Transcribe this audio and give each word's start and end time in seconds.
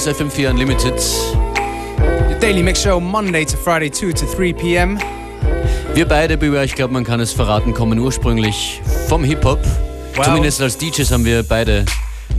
Ist 0.00 0.08
FM4 0.08 0.48
Unlimited. 0.48 0.98
The 0.98 2.34
Daily 2.40 2.62
Mix 2.62 2.80
Show, 2.80 2.98
Monday 3.00 3.44
to 3.44 3.54
Friday, 3.54 3.90
2 3.90 4.14
to 4.14 4.24
3 4.24 4.54
p.m. 4.54 4.98
Wir 5.92 6.06
beide, 6.08 6.38
Beware, 6.38 6.64
ich 6.64 6.74
glaube, 6.74 6.94
man 6.94 7.04
kann 7.04 7.20
es 7.20 7.34
verraten, 7.34 7.74
kommen 7.74 7.98
ursprünglich 7.98 8.80
vom 9.08 9.22
Hip-Hop. 9.24 9.58
Wow. 10.16 10.24
Zumindest 10.24 10.62
als 10.62 10.78
DJs 10.78 11.10
haben 11.10 11.26
wir 11.26 11.42
beide 11.42 11.84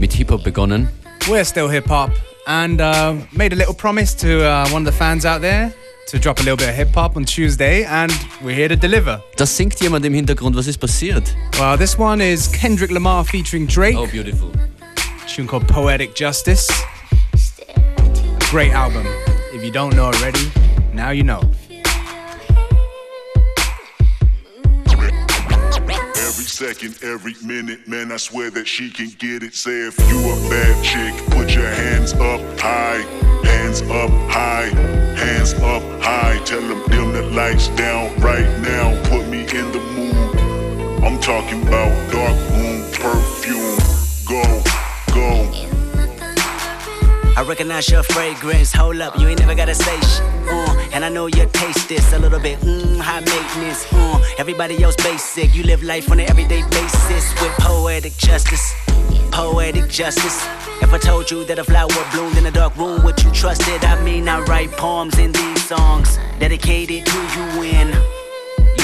mit 0.00 0.12
Hip-Hop 0.12 0.42
begonnen. 0.42 0.88
We're 1.28 1.44
still 1.44 1.70
hip 1.70 1.88
hop 1.88 2.10
and 2.46 2.80
uh, 2.80 3.14
made 3.30 3.52
a 3.54 3.56
little 3.56 3.74
promise 3.74 4.12
to 4.16 4.40
uh, 4.42 4.66
one 4.72 4.84
of 4.84 4.92
the 4.92 4.98
fans 4.98 5.24
out 5.24 5.40
there 5.40 5.72
to 6.08 6.18
drop 6.18 6.40
a 6.40 6.42
little 6.42 6.56
bit 6.56 6.68
of 6.68 6.74
hip 6.74 6.92
hop 6.96 7.16
on 7.16 7.24
Tuesday, 7.24 7.84
and 7.84 8.10
we're 8.42 8.56
here 8.56 8.68
to 8.68 8.76
deliver. 8.76 9.22
Das 9.36 9.56
singt 9.56 9.78
jemand 9.80 10.04
im 10.04 10.14
Hintergrund. 10.14 10.56
Was 10.56 10.66
ist 10.66 10.78
passiert? 10.78 11.32
Well, 11.60 11.78
this 11.78 11.96
one 11.96 12.20
is 12.20 12.50
Kendrick 12.50 12.90
Lamar 12.90 13.24
featuring 13.24 13.68
Drake, 13.68 13.96
Oh, 13.96 14.08
beautiful. 14.08 14.50
a 14.50 15.28
tune 15.28 15.46
called 15.46 15.68
Poetic 15.68 16.16
Justice. 16.16 16.66
Great 18.52 18.72
album. 18.72 19.06
If 19.54 19.64
you 19.64 19.70
don't 19.70 19.96
know 19.96 20.04
already, 20.04 20.52
now 20.92 21.08
you 21.08 21.22
know. 21.22 21.40
Every 26.18 26.44
second, 26.44 26.98
every 27.02 27.34
minute, 27.42 27.88
man, 27.88 28.12
I 28.12 28.18
swear 28.18 28.50
that 28.50 28.68
she 28.68 28.90
can 28.90 29.08
get 29.18 29.42
it. 29.42 29.54
Say 29.54 29.86
if 29.86 29.98
you 30.00 30.18
a 30.18 30.50
bad 30.50 30.84
chick, 30.84 31.14
put 31.30 31.54
your 31.54 31.66
hands 31.66 32.12
up 32.12 32.42
high, 32.60 32.98
hands 33.42 33.80
up 33.80 34.10
high, 34.30 34.68
hands 35.16 35.54
up 35.54 35.82
high. 36.02 36.38
Tell 36.44 36.60
them 36.60 36.82
dim 36.90 37.14
the 37.14 37.22
lights 37.34 37.68
down 37.68 38.14
right 38.20 38.60
now. 38.60 38.92
Put 39.04 39.28
me 39.28 39.44
in 39.44 39.72
the 39.72 39.80
mood. 39.96 41.02
I'm 41.02 41.18
talking 41.22 41.62
about 41.66 42.12
dark 42.12 42.36
room 42.50 42.84
perfume. 42.92 43.78
Go, 44.28 44.62
go. 45.14 45.71
I 47.34 47.42
recognize 47.42 47.88
your 47.88 48.02
fragrance. 48.02 48.72
Hold 48.72 49.00
up, 49.00 49.18
you 49.18 49.26
ain't 49.26 49.40
never 49.40 49.54
gotta 49.54 49.74
say 49.74 49.98
shit. 50.00 50.20
Uh, 50.48 50.88
and 50.92 51.04
I 51.04 51.08
know 51.08 51.26
your 51.26 51.46
taste 51.46 51.90
is 51.90 52.12
a 52.12 52.18
little 52.18 52.38
bit 52.38 52.58
mm, 52.60 52.98
high 52.98 53.20
maintenance. 53.20 53.86
Uh, 53.90 54.20
everybody 54.36 54.82
else 54.82 54.96
basic. 54.96 55.54
You 55.54 55.62
live 55.62 55.82
life 55.82 56.10
on 56.10 56.20
an 56.20 56.28
everyday 56.28 56.62
basis 56.68 57.32
with 57.40 57.52
poetic 57.58 58.16
justice. 58.18 58.74
Poetic 59.30 59.88
justice. 59.88 60.46
If 60.82 60.92
I 60.92 60.98
told 60.98 61.30
you 61.30 61.44
that 61.46 61.58
a 61.58 61.64
flower 61.64 61.88
bloomed 62.12 62.36
in 62.36 62.44
a 62.44 62.50
dark 62.50 62.76
room, 62.76 63.02
would 63.02 63.22
you 63.24 63.30
trust 63.32 63.62
it? 63.66 63.82
I 63.82 64.02
mean, 64.04 64.28
I 64.28 64.40
write 64.40 64.70
poems 64.72 65.18
in 65.18 65.32
these 65.32 65.64
songs 65.64 66.18
dedicated 66.38 67.06
to 67.06 67.18
you 67.34 67.44
when 67.58 67.88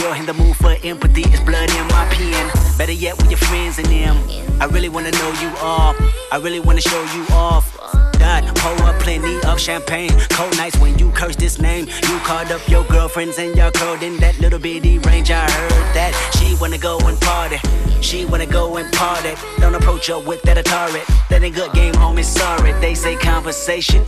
you're 0.01 0.17
in 0.17 0.25
the 0.25 0.35
mood 0.35 0.57
for 0.57 0.75
empathy. 0.83 1.23
It's 1.27 1.41
blood 1.41 1.69
in 1.71 1.87
my 1.89 2.09
pen. 2.11 2.51
Better 2.79 2.93
yet, 2.93 3.19
with 3.19 3.31
your 3.31 3.39
friends 3.39 3.79
and 3.79 3.89
them. 3.89 4.17
I 4.59 4.65
really 4.65 4.89
wanna 4.89 5.11
know 5.11 5.33
you 5.43 5.51
all. 5.61 5.95
I 6.33 6.39
really 6.41 6.61
wanna 6.61 6.81
show 6.81 7.03
you 7.15 7.27
off. 7.33 7.98
God, 8.19 8.45
pour 8.57 8.87
up 8.87 9.01
plenty 9.01 9.41
of 9.47 9.61
champagne. 9.61 10.11
Cold 10.31 10.57
nights 10.57 10.79
when 10.79 10.99
you 10.99 11.11
curse 11.13 11.37
this 11.37 11.61
name. 11.61 11.87
You 11.87 12.19
called 12.21 12.51
up 12.53 12.67
your 12.69 12.85
girlfriends 12.85 13.39
and 13.39 13.57
y'all 13.57 13.71
curled 13.71 14.03
in 14.03 14.17
that 14.19 14.39
little 14.41 14.59
bitty 14.59 14.99
range. 15.01 15.31
I 15.31 15.49
heard 15.51 15.95
that 15.95 16.13
she 16.39 16.57
wanna 16.61 16.79
go 16.79 16.99
and 17.09 17.21
party. 17.21 17.59
She 18.01 18.25
wanna 18.25 18.47
go 18.47 18.77
and 18.77 18.93
party. 18.93 19.35
Don't 19.61 19.75
approach 19.75 20.09
her 20.09 20.19
with 20.19 20.43
that 20.43 20.57
Atari. 20.57 21.03
That 21.29 21.43
ain't 21.43 21.55
good 21.55 21.73
game, 21.73 21.95
homie. 21.95 22.25
Sorry. 22.25 22.73
They 22.81 22.95
say 22.95 23.17
conversation. 23.17 24.05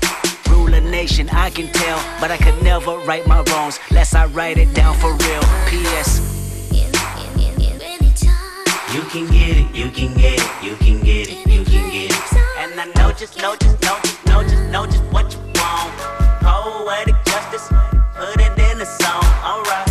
Rule 0.51 0.75
a 0.75 0.81
nation, 0.81 1.29
I 1.31 1.51
can 1.51 1.73
tell, 1.73 1.99
but 2.21 2.31
I 2.31 2.37
could 2.37 2.61
never 2.63 2.99
right 2.99 3.27
my 3.27 3.43
wrongs. 3.43 3.79
Lest 3.91 4.15
I 4.15 4.27
write 4.27 4.59
it 4.59 4.75
down 4.75 4.97
for 4.97 5.13
real. 5.13 5.43
P.S. 5.69 6.27
You 8.93 9.03
can 9.03 9.27
get 9.27 9.57
it, 9.57 9.75
you 9.75 9.89
can 9.91 10.15
get 10.15 10.41
it, 10.41 10.65
you 10.65 10.75
can 10.77 11.01
get 11.01 11.29
it, 11.29 11.47
you 11.47 11.65
can 11.65 11.91
get 11.91 12.11
it. 12.11 12.30
I 12.81 12.87
know 12.97 13.13
just, 13.13 13.37
know 13.37 13.55
just, 13.57 13.83
know 13.83 13.99
just, 14.03 14.25
know 14.25 14.43
just, 14.43 14.71
know 14.71 14.87
just 14.87 15.05
what 15.13 15.31
you 15.35 15.39
want. 15.61 15.93
Poetic 16.41 17.15
justice, 17.27 17.69
put 18.15 18.41
it 18.41 18.59
in 18.59 18.81
a 18.81 18.87
song, 18.87 19.23
alright. 19.45 19.87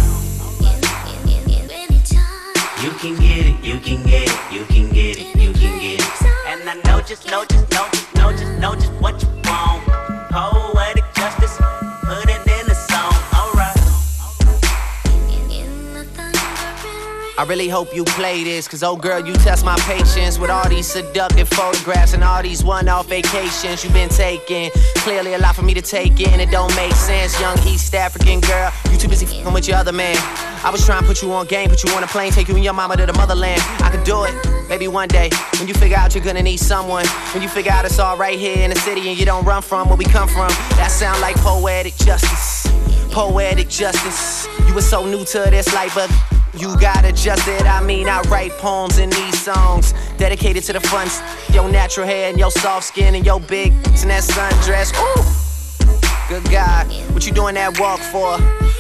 You 2.81 2.89
can 2.97 3.16
get 3.17 3.45
it, 3.45 3.63
you 3.63 3.79
can 3.79 4.01
get 4.01 4.27
it, 4.27 4.51
you 4.51 4.66
can 4.66 4.89
get 4.89 5.19
it, 5.19 5.35
you 5.39 5.53
can 5.53 5.79
get 5.79 6.00
it. 6.00 6.23
And 6.47 6.67
I 6.67 6.81
know 6.83 7.00
just, 7.01 7.27
know 7.27 7.45
just, 7.45 7.69
I 17.39 17.44
really 17.44 17.69
hope 17.69 17.95
you 17.95 18.03
play 18.03 18.44
this, 18.44 18.67
cause 18.67 18.83
oh 18.83 18.97
girl, 18.97 19.25
you 19.25 19.31
test 19.31 19.63
my 19.63 19.77
patience 19.88 20.38
with 20.38 20.50
all 20.50 20.67
these 20.67 20.85
seductive 20.85 21.47
photographs 21.47 22.11
and 22.13 22.22
all 22.22 22.44
these 22.44 22.66
one 22.66 22.89
off 22.89 23.07
vacations 23.07 23.81
you've 23.81 23.94
been 23.94 24.09
taking. 24.09 24.69
Clearly, 24.95 25.35
a 25.35 25.38
lot 25.38 25.55
for 25.55 25.61
me 25.61 25.73
to 25.73 25.81
take 25.81 26.19
in, 26.19 26.41
it 26.41 26.51
don't 26.51 26.75
make 26.75 26.91
sense. 26.91 27.39
Young 27.39 27.57
East 27.66 27.95
African 27.95 28.41
girl, 28.41 28.73
you 28.91 28.97
too 28.97 29.07
busy 29.07 29.25
fing 29.25 29.53
with 29.53 29.69
your 29.69 29.77
other 29.77 29.94
man. 29.94 30.17
I 30.66 30.69
was 30.69 30.85
trying 30.85 31.00
to 31.03 31.07
put 31.07 31.22
you 31.22 31.31
on 31.31 31.47
game, 31.47 31.69
put 31.69 31.81
you 31.81 31.94
on 31.94 32.03
a 32.03 32.07
plane, 32.07 32.33
take 32.33 32.50
you 32.50 32.55
and 32.55 32.63
your 32.63 32.73
mama 32.73 32.97
to 32.97 33.05
the 33.05 33.13
motherland. 33.13 33.61
I 33.79 33.89
could 33.89 34.03
do 34.03 34.25
it, 34.25 34.35
maybe 34.67 34.89
one 34.89 35.07
day. 35.07 35.29
When 35.59 35.69
you 35.69 35.73
figure 35.73 35.95
out 35.95 36.13
you're 36.13 36.25
gonna 36.25 36.44
need 36.44 36.59
someone, 36.59 37.07
when 37.33 37.41
you 37.41 37.47
figure 37.47 37.71
out 37.71 37.85
it's 37.85 38.00
all 38.00 38.17
right 38.17 38.38
here 38.38 38.66
in 38.66 38.69
the 38.69 38.79
city 38.79 39.07
and 39.07 39.17
you 39.17 39.25
don't 39.25 39.45
run 39.45 39.61
from 39.61 39.88
where 39.88 39.97
we 39.97 40.03
come 40.03 40.27
from, 40.27 40.50
that 40.75 40.91
sound 40.91 41.21
like 41.21 41.38
poetic 41.38 41.95
justice. 41.95 42.59
Poetic 43.12 43.70
justice. 43.70 44.47
You 44.68 44.74
were 44.74 44.81
so 44.81 45.06
new 45.06 45.25
to 45.25 45.47
this 45.50 45.74
life, 45.74 45.96
but 45.96 46.12
you 46.53 46.80
got 46.80 47.06
adjusted. 47.06 47.64
I 47.64 47.81
mean, 47.84 48.08
I 48.08 48.22
write 48.30 48.52
poems 48.53 48.97
in 48.97 49.09
these 49.09 49.42
songs 49.42 49.94
dedicated 50.18 50.64
to 50.66 50.74
the 50.74 50.80
fun, 50.80 51.08
your 51.53 51.69
natural 51.69 52.06
hair 52.06 52.30
and 52.30 52.38
your 52.38 52.52
soft 52.52 52.86
skin 52.88 53.16
and 53.16 53.25
your 53.25 53.40
big 53.40 53.74
and 53.74 54.09
that 54.09 54.24
sundress. 54.24 54.94
Ooh, 54.96 56.30
good 56.30 56.50
God, 56.52 56.88
what 57.14 57.25
you 57.25 57.34
doing 57.34 57.56
that 57.56 57.80
walk 57.80 58.00
for? 58.00 58.38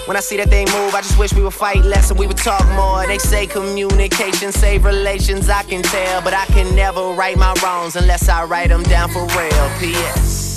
When 0.07 0.17
I 0.17 0.21
see 0.21 0.37
that 0.37 0.49
thing 0.49 0.65
move, 0.71 0.95
I 0.95 1.01
just 1.01 1.19
wish 1.19 1.33
we 1.33 1.41
would 1.43 1.53
fight 1.53 1.83
less 1.83 2.09
and 2.09 2.19
we 2.19 2.25
would 2.25 2.37
talk 2.37 2.67
more. 2.69 3.05
They 3.05 3.19
say 3.19 3.45
communication 3.45 4.51
save 4.51 4.85
relations, 4.85 5.49
I 5.49 5.63
can 5.63 5.83
tell, 5.83 6.21
but 6.21 6.33
I 6.33 6.45
can 6.47 6.75
never 6.75 7.13
right 7.13 7.37
my 7.37 7.53
wrongs 7.63 7.95
unless 7.95 8.27
I 8.29 8.43
write 8.45 8.69
them 8.69 8.83
down 8.83 9.09
for 9.11 9.21
real. 9.21 9.69
P.S. 9.79 10.48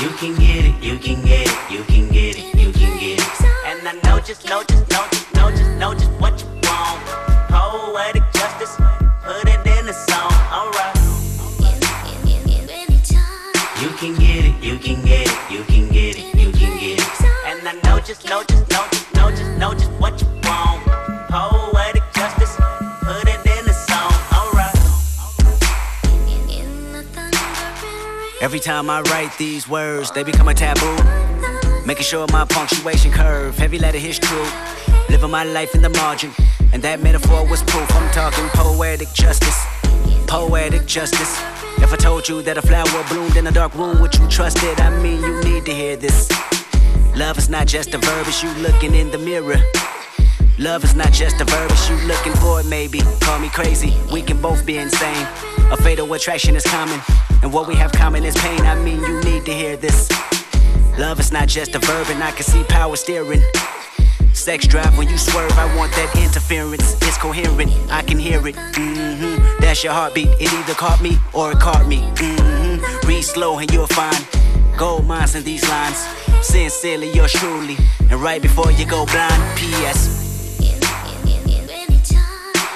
You 0.00 0.10
can 0.10 0.36
get 0.36 0.64
it, 0.64 0.80
you 0.80 0.96
can 0.96 1.24
get 1.24 1.48
it, 1.48 1.72
you 1.72 1.82
can 1.82 2.08
get 2.08 2.38
it, 2.38 2.54
you 2.54 2.70
can 2.70 3.00
get 3.00 3.18
it. 3.18 3.42
And 3.66 3.88
I 3.88 3.98
know 4.04 4.20
just, 4.20 4.48
know 4.48 4.62
just, 4.62 4.88
know 4.90 5.04
just, 5.10 5.34
know 5.34 5.50
just, 5.50 5.70
know 5.76 5.92
just 5.92 6.12
what 6.20 6.40
you 6.40 6.46
want. 6.62 7.02
Poetic 7.50 8.22
justice, 8.32 8.76
put 9.24 9.48
it 9.48 9.66
in 9.66 9.88
a 9.88 9.92
song, 9.92 10.32
alright. 10.54 10.94
You 13.82 13.88
can 13.98 14.14
get 14.14 14.44
it, 14.44 14.62
you 14.62 14.78
can 14.78 15.04
get 15.04 15.26
it, 15.26 15.50
you 15.50 15.64
can 15.64 15.88
get 15.88 16.16
it, 16.16 16.34
you 16.36 16.52
can 16.52 16.78
get 16.78 17.00
it. 17.00 17.22
And 17.46 17.66
I 17.66 17.72
know 17.82 17.98
just, 17.98 18.24
know 18.28 18.44
just, 18.44 18.70
know 18.70 18.86
just, 18.92 19.14
know 19.16 19.30
just, 19.30 19.58
know 19.58 19.74
just 19.74 19.90
what 19.98 20.20
you 20.20 20.28
want. 20.28 20.37
Every 28.48 28.60
time 28.60 28.88
I 28.88 29.02
write 29.02 29.36
these 29.36 29.68
words, 29.68 30.10
they 30.10 30.22
become 30.22 30.48
a 30.48 30.54
taboo. 30.54 30.96
Making 31.84 32.04
sure 32.04 32.26
my 32.32 32.46
punctuation 32.46 33.12
curve, 33.12 33.58
heavy 33.58 33.78
letter 33.78 33.98
hits 33.98 34.18
true. 34.18 34.46
Living 35.10 35.30
my 35.30 35.44
life 35.44 35.74
in 35.74 35.82
the 35.82 35.90
margin, 35.90 36.30
and 36.72 36.82
that 36.82 37.02
metaphor 37.02 37.46
was 37.46 37.62
proof. 37.64 37.86
I'm 37.94 38.10
talking 38.10 38.48
poetic 38.54 39.12
justice, 39.12 39.66
poetic 40.26 40.86
justice. 40.86 41.38
If 41.82 41.92
I 41.92 41.96
told 41.96 42.26
you 42.26 42.40
that 42.40 42.56
a 42.56 42.62
flower 42.62 43.04
bloomed 43.10 43.36
in 43.36 43.46
a 43.46 43.52
dark 43.52 43.74
room, 43.74 44.00
would 44.00 44.14
you 44.14 44.26
trust 44.28 44.62
it? 44.62 44.80
I 44.80 44.98
mean, 45.02 45.20
you 45.20 45.44
need 45.44 45.66
to 45.66 45.74
hear 45.74 45.96
this. 45.96 46.30
Love 47.14 47.36
is 47.36 47.50
not 47.50 47.66
just 47.66 47.92
a 47.92 47.98
verb, 47.98 48.26
it's 48.26 48.42
you 48.42 48.50
looking 48.62 48.94
in 48.94 49.10
the 49.10 49.18
mirror. 49.18 49.60
Love 50.58 50.84
is 50.84 50.94
not 50.94 51.12
just 51.12 51.38
a 51.42 51.44
verb, 51.44 51.70
it's 51.70 51.90
you 51.90 51.96
looking 52.08 52.32
for 52.40 52.60
it, 52.60 52.66
maybe. 52.66 53.02
Call 53.20 53.40
me 53.40 53.50
crazy, 53.50 53.94
we 54.10 54.22
can 54.22 54.40
both 54.40 54.64
be 54.64 54.78
insane. 54.78 55.26
A 55.70 55.76
fatal 55.76 56.10
attraction 56.14 56.56
is 56.56 56.64
common, 56.64 57.00
and 57.42 57.52
what 57.52 57.68
we 57.68 57.74
have 57.74 57.92
common 57.92 58.24
is 58.24 58.34
pain. 58.36 58.60
I 58.60 58.74
mean, 58.74 59.00
you 59.00 59.20
need 59.22 59.44
to 59.44 59.52
hear 59.52 59.76
this. 59.76 60.08
Love 60.98 61.20
is 61.20 61.30
not 61.30 61.46
just 61.46 61.74
a 61.74 61.78
verb, 61.78 62.06
and 62.08 62.22
I 62.24 62.30
can 62.30 62.44
see 62.44 62.64
power 62.64 62.96
steering. 62.96 63.42
Sex 64.32 64.66
drive 64.66 64.96
when 64.96 65.08
you 65.08 65.18
swerve, 65.18 65.52
I 65.52 65.76
want 65.76 65.92
that 65.92 66.10
interference. 66.16 66.94
It's 67.02 67.18
coherent, 67.18 67.70
I 67.90 68.02
can 68.02 68.18
hear 68.18 68.46
it. 68.48 68.54
Mm-hmm. 68.54 69.60
That's 69.60 69.84
your 69.84 69.92
heartbeat. 69.92 70.28
It 70.40 70.52
either 70.52 70.74
caught 70.74 71.02
me 71.02 71.18
or 71.34 71.52
it 71.52 71.58
caught 71.58 71.86
me. 71.86 72.00
Mm-hmm. 72.00 73.06
Read 73.06 73.22
slow 73.22 73.58
and 73.58 73.70
you'll 73.70 73.88
find 73.88 74.26
gold 74.78 75.06
mines 75.06 75.34
in 75.34 75.44
these 75.44 75.68
lines. 75.68 75.98
Sincerely, 76.40 77.12
yours 77.12 77.32
truly. 77.32 77.76
And 78.10 78.22
right 78.22 78.40
before 78.40 78.70
you 78.72 78.86
go 78.86 79.04
blind, 79.06 79.58
P.S. 79.58 80.18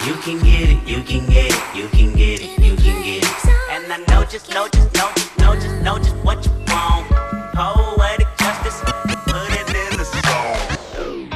You 0.05 0.15
can 0.15 0.39
get 0.41 0.69
it, 0.69 0.89
you 0.89 1.03
can 1.05 1.27
get 1.27 1.53
it, 1.53 1.77
you 1.77 1.89
can 1.89 2.13
get 2.17 2.41
it, 2.43 2.62
just 4.33 4.49
know, 4.49 4.67
just 4.67 4.95
know, 4.95 5.11
just 5.15 5.39
know, 5.41 5.55
just 5.55 5.83
know 5.83 5.99
just 5.99 6.17
what 6.25 6.43
you 6.47 6.53
want. 6.69 7.07
Poetic 7.53 8.27
justice, 8.39 8.81
put 9.27 9.51
it 9.61 9.69
in 9.77 9.99
the 9.99 10.07
song. 10.07 11.29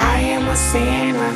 I 0.00 0.18
am 0.20 0.48
a 0.48 0.56
sinner 0.56 1.32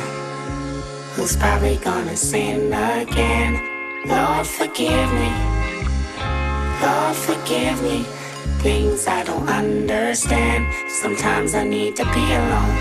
who's 1.15 1.37
probably 1.37 1.77
gonna 1.77 2.17
sin 2.17 2.73
again. 2.73 3.61
Lord, 4.05 4.45
forgive 4.45 5.13
me. 5.13 5.52
Forgive 7.43 7.83
me. 7.83 8.03
Things 8.63 9.05
I 9.05 9.21
don't 9.25 9.49
understand. 9.49 10.63
Sometimes 10.89 11.53
I 11.53 11.65
need 11.67 11.93
to 11.97 12.05
be 12.05 12.23
alone. 12.39 12.77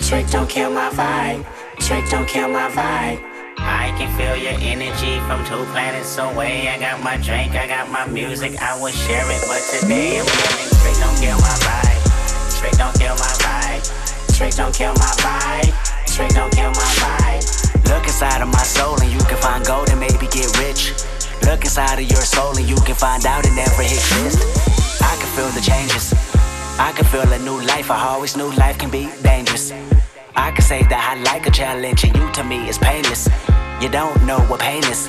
Trick 0.00 0.26
don't 0.28 0.48
kill 0.48 0.70
my 0.70 0.88
vibe. 0.88 1.44
Trick 1.80 2.08
don't 2.08 2.26
kill 2.26 2.48
my 2.48 2.70
vibe. 2.70 3.20
I 3.58 3.92
can 3.98 4.08
feel 4.16 4.34
your 4.34 4.56
energy 4.64 5.20
from 5.28 5.44
two 5.44 5.62
planets 5.72 6.16
away. 6.16 6.68
I 6.68 6.78
got 6.78 7.04
my 7.04 7.18
drink, 7.18 7.52
I 7.52 7.66
got 7.66 7.90
my 7.90 8.06
music, 8.06 8.56
I 8.62 8.80
will 8.80 8.88
share 8.88 9.28
it. 9.28 9.44
But 9.44 9.60
today 9.78 10.20
I'm 10.20 10.24
feeling 10.24 10.72
trick 10.80 10.96
don't 11.04 11.20
kill 11.20 11.36
my 11.36 11.56
vibe. 11.68 12.00
Trick 12.58 12.72
don't 12.80 12.96
kill 12.96 13.14
my 13.20 13.32
vibe. 13.44 13.84
Trick 14.38 14.54
don't 14.54 14.74
kill 14.74 14.94
my 14.94 15.12
vibe. 15.20 15.68
Trick 16.08 16.30
don't 16.30 16.50
kill 16.50 16.70
my 16.70 16.92
vibe. 17.04 17.44
Look 17.90 18.04
inside 18.04 18.40
of 18.40 18.48
my 18.48 18.62
soul 18.62 18.98
and 19.02 19.12
you 19.12 19.20
can 19.28 19.36
find 19.36 19.62
gold 19.66 19.90
and 19.90 20.00
maybe 20.00 20.26
get 20.32 20.48
rich. 20.58 20.94
Look 21.42 21.64
inside 21.64 21.98
of 21.98 22.10
your 22.10 22.22
soul 22.22 22.56
and 22.56 22.68
you 22.68 22.76
can 22.76 22.94
find 22.94 23.26
out 23.26 23.44
it 23.44 23.52
never 23.54 23.82
exists. 23.82 25.02
I 25.02 25.16
can 25.16 25.28
feel 25.36 25.50
the 25.50 25.60
changes. 25.60 26.12
I 26.78 26.92
can 26.92 27.04
feel 27.04 27.30
a 27.32 27.38
new 27.40 27.60
life. 27.66 27.90
I 27.90 28.06
always 28.08 28.36
knew 28.36 28.50
life 28.52 28.78
can 28.78 28.90
be 28.90 29.08
dangerous. 29.22 29.72
I 30.36 30.50
can 30.50 30.62
say 30.62 30.82
that 30.82 31.16
I 31.16 31.22
like 31.22 31.46
a 31.46 31.50
challenge 31.50 32.04
and 32.04 32.16
you 32.16 32.30
to 32.32 32.44
me 32.44 32.68
is 32.68 32.78
painless. 32.78 33.28
You 33.80 33.88
don't 33.88 34.24
know 34.24 34.40
what 34.40 34.60
pain 34.60 34.84
is. 34.84 35.08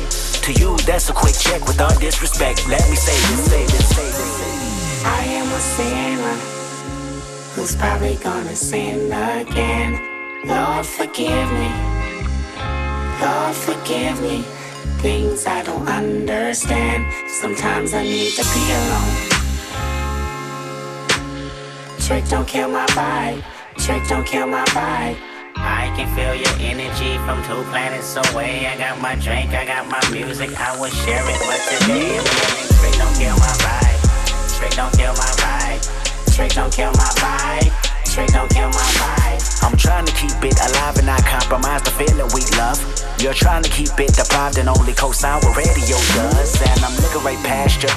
To 0.41 0.53
you, 0.53 0.75
that's 0.87 1.07
a 1.07 1.13
quick 1.13 1.35
check 1.35 1.67
with 1.67 1.79
all 1.79 1.95
disrespect. 1.99 2.67
Let 2.67 2.89
me 2.89 2.95
say 2.95 3.13
this, 3.13 3.45
say 3.45 3.63
this, 3.63 3.95
say 3.95 4.05
this. 4.05 4.15
Say 4.15 4.51
this. 4.57 5.05
I 5.05 5.23
am 5.25 5.47
a 5.47 5.59
sinner 5.59 6.37
who's 7.53 7.75
probably 7.75 8.15
gonna 8.15 8.55
sin 8.55 9.11
again. 9.11 10.01
Lord, 10.43 10.83
forgive 10.83 11.51
me. 11.51 11.69
Lord, 13.21 13.55
forgive 13.55 14.19
me. 14.23 14.41
Things 15.03 15.45
I 15.45 15.61
don't 15.61 15.87
understand. 15.87 17.05
Sometimes 17.29 17.93
I 17.93 18.01
need 18.01 18.31
to 18.31 18.43
be 18.43 18.71
alone. 18.79 19.31
Trick 21.99 22.27
don't 22.29 22.47
kill 22.47 22.69
my 22.69 22.87
vibe. 22.87 23.43
Trick 23.77 24.07
don't 24.07 24.25
kill 24.25 24.47
my 24.47 24.65
vibe. 24.65 25.30
I 25.61 25.93
can 25.95 26.09
feel 26.15 26.33
your 26.33 26.55
energy 26.59 27.17
from 27.25 27.37
two 27.45 27.61
planets 27.69 28.17
away. 28.17 28.65
I 28.65 28.77
got 28.77 28.99
my 28.99 29.15
drink, 29.15 29.53
I 29.53 29.65
got 29.65 29.85
my 29.87 30.01
music, 30.09 30.49
I 30.59 30.73
will 30.79 30.89
share 30.89 31.21
it. 31.21 31.39
But 31.45 31.61
today 31.69 32.17
I'm 32.17 32.25
feeling 32.25 32.71
trick 32.81 32.95
don't 32.97 33.15
kill 33.15 33.37
my 33.37 33.53
vibe. 33.61 33.99
Trick 34.57 34.73
don't 34.73 34.93
kill 34.97 35.13
my 35.13 35.31
vibe. 35.37 35.81
Trick 36.33 36.51
don't 36.53 36.73
kill 36.73 36.91
my 36.97 37.11
vibe. 37.21 37.69
Trick 38.11 38.29
don't 38.33 38.49
kill 38.49 38.69
my 38.69 38.89
vibe. 38.97 39.63
I'm 39.63 39.77
trying 39.77 40.05
to 40.05 40.13
keep 40.13 40.33
it 40.43 40.57
alive 40.69 40.97
and 40.97 41.05
not 41.05 41.23
compromise 41.25 41.83
the 41.83 41.91
feeling 41.91 42.29
we 42.33 42.41
love. 42.57 42.81
You're 43.21 43.33
trying 43.33 43.63
to 43.63 43.69
keep 43.69 43.93
it 43.99 44.13
deprived 44.13 44.57
and 44.57 44.67
only 44.67 44.93
co-sign 44.93 45.39
what 45.41 45.55
radio 45.55 45.97
does. 46.17 46.59
And 46.61 46.83
I'm 46.83 46.95
looking 46.97 47.23
right 47.23 47.41
past 47.45 47.83
you. 47.83 47.93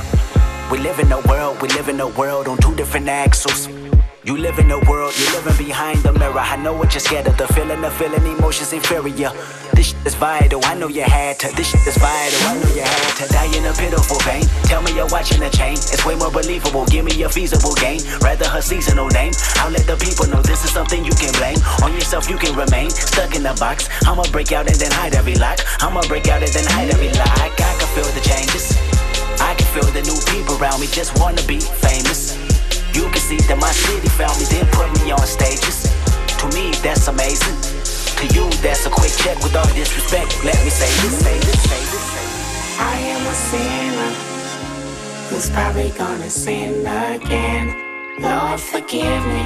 We 0.71 0.79
live 0.79 0.99
in 0.99 1.11
a 1.13 1.21
world, 1.29 1.61
we 1.63 1.69
live 1.69 1.89
in 1.89 2.01
a 2.01 2.09
world 2.09 2.49
on 2.49 2.59
two 2.59 2.75
different 2.75 3.09
axles. 3.09 3.69
You 4.25 4.39
live 4.39 4.59
in 4.59 4.71
a 4.71 4.81
world, 4.89 5.13
you're 5.21 5.33
living 5.37 5.67
behind 5.67 5.99
the 6.01 6.11
mirror. 6.15 6.41
I 6.41 6.57
know 6.57 6.73
what 6.73 6.95
you're 6.95 7.05
scared 7.05 7.27
of, 7.27 7.37
the 7.37 7.47
feeling, 7.49 7.83
the 7.83 7.91
feeling, 7.91 8.25
emotions 8.25 8.73
inferior. 8.73 9.29
This 9.77 9.93
shit 9.93 10.07
is 10.07 10.15
vital, 10.15 10.65
I 10.65 10.73
know 10.73 10.89
you 10.89 11.03
had 11.03 11.39
to. 11.41 11.55
This 11.55 11.69
shit 11.69 11.87
is 11.87 11.99
vital, 12.01 12.41
I 12.49 12.57
know 12.57 12.73
you 12.73 12.89
had 12.89 13.17
to 13.21 13.29
die 13.29 13.53
in 13.53 13.69
a 13.69 13.73
pitiful 13.77 14.17
pain. 14.25 14.49
Tell 14.65 14.81
me 14.81 14.97
you're 14.97 15.13
watching 15.13 15.41
the 15.41 15.51
chain, 15.51 15.77
it's 15.77 16.07
way 16.07 16.15
more 16.15 16.33
believable. 16.33 16.87
Give 16.87 17.05
me 17.05 17.23
a 17.23 17.29
feasible 17.29 17.75
game, 17.75 18.01
rather 18.25 18.49
her 18.49 18.63
seasonal 18.63 19.09
name. 19.13 19.37
I'll 19.61 19.71
let 19.71 19.85
the 19.85 20.01
people 20.01 20.25
know 20.33 20.41
this 20.41 20.65
is 20.65 20.73
something 20.73 21.05
you 21.05 21.13
can 21.21 21.37
blame. 21.37 21.61
On 21.85 21.93
yourself, 21.93 22.25
you 22.31 22.39
can 22.39 22.57
remain 22.57 22.89
stuck 22.89 23.37
in 23.37 23.43
the 23.43 23.53
box. 23.61 23.93
I'ma 24.09 24.25
break 24.33 24.53
out 24.53 24.65
and 24.73 24.77
then 24.81 24.91
hide 24.91 25.15
every 25.15 25.35
lock. 25.35 25.61
I'ma 25.85 26.01
break 26.09 26.33
out 26.33 26.41
and 26.41 26.49
then 26.49 26.65
hide 26.73 26.89
every 26.89 27.13
lock. 27.13 27.29
I 27.37 27.53
can 27.53 27.89
feel 27.93 28.09
the 28.17 28.25
changes. 28.25 28.73
I 29.45 29.53
can 29.53 29.69
feel 29.77 29.85
the 29.93 30.01
new 30.01 30.17
people 30.33 30.57
around 30.57 30.81
me 30.81 30.87
just 30.89 31.13
wanna 31.21 31.45
be 31.45 31.61
famous. 31.61 32.54
You 32.95 33.11
can 33.11 33.19
see 33.19 33.39
that 33.51 33.59
my 33.59 33.73
city 33.73 34.09
found 34.09 34.39
me, 34.39 34.47
then 34.47 34.67
put 34.71 34.87
me 35.03 35.11
on 35.11 35.27
stages. 35.27 35.91
To 36.39 36.47
me, 36.55 36.71
that's 36.79 37.09
amazing. 37.09 37.59
To 38.23 38.25
you, 38.35 38.47
that's 38.63 38.87
a 38.87 38.91
quick 38.91 39.11
check 39.19 39.37
with 39.43 39.57
all 39.57 39.67
disrespect. 39.75 40.31
Let 40.45 40.55
me 40.63 40.71
say 40.71 40.87
this, 41.03 41.19
say 41.19 41.39
this, 41.43 41.59
say 41.67 41.83
this. 41.91 42.05
Say 42.15 42.27
this. 42.31 42.79
I 42.79 42.97
am 43.13 43.23
a 43.27 43.35
sinner 43.35 44.13
who's 45.29 45.51
probably 45.51 45.91
gonna 45.91 46.31
sin 46.31 46.87
again. 46.87 47.75
Lord, 48.21 48.61
forgive 48.61 49.27
me. 49.27 49.45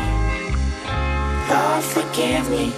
Lord, 1.49 1.83
forgive 1.83 2.51
me. 2.51 2.71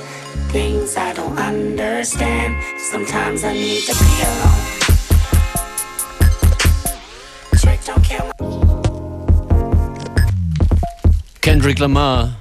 Things 0.54 0.96
I 0.96 1.12
don't 1.14 1.36
understand. 1.36 2.62
Sometimes 2.78 3.42
I 3.42 3.54
need 3.54 3.82
to 3.82 3.94
be 3.94 4.22
alone. 4.22 4.79
Kendrick 11.70 11.82
Lamar 11.82 12.34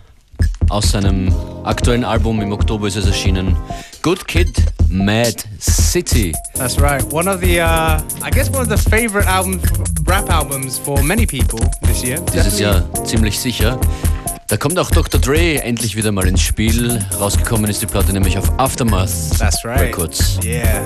aus 0.70 0.90
seinem 0.90 1.32
aktuellen 1.64 2.04
Album 2.04 2.42
im 2.42 2.52
Oktober 2.52 2.88
ist 2.88 2.96
es 2.96 3.06
erschienen. 3.06 3.56
Good 4.02 4.28
Kid, 4.28 4.50
Mad 4.88 5.36
City. 5.60 6.34
That's 6.56 6.82
right. 6.82 7.04
One 7.14 7.30
of 7.30 7.40
the, 7.40 7.60
uh, 7.60 8.02
I 8.26 8.32
guess, 8.32 8.50
one 8.50 8.64
of 8.64 8.70
the 8.70 8.90
favorite 8.90 9.28
album, 9.28 9.62
rap 10.08 10.28
albums 10.32 10.80
for 10.80 11.04
many 11.04 11.28
people 11.28 11.60
this 11.84 12.02
year. 12.02 12.20
Dieses 12.34 12.60
Jahr 12.60 12.84
ziemlich 13.06 13.40
sicher. 13.40 13.80
Da 14.48 14.58
kommt 14.58 14.80
auch 14.80 14.90
Dr. 14.90 15.22
Dre 15.22 15.62
endlich 15.62 15.96
wieder 15.96 16.12
mal 16.12 16.28
ins 16.28 16.42
Spiel. 16.42 17.00
Rausgekommen 17.20 17.70
ist 17.70 17.84
die 17.84 17.86
Platte 17.86 18.12
nämlich 18.12 18.36
auf 18.36 18.52
Aftermath 18.58 19.12
That's 19.38 19.64
right. 19.64 19.80
Records. 19.80 20.40
Yeah. 20.44 20.84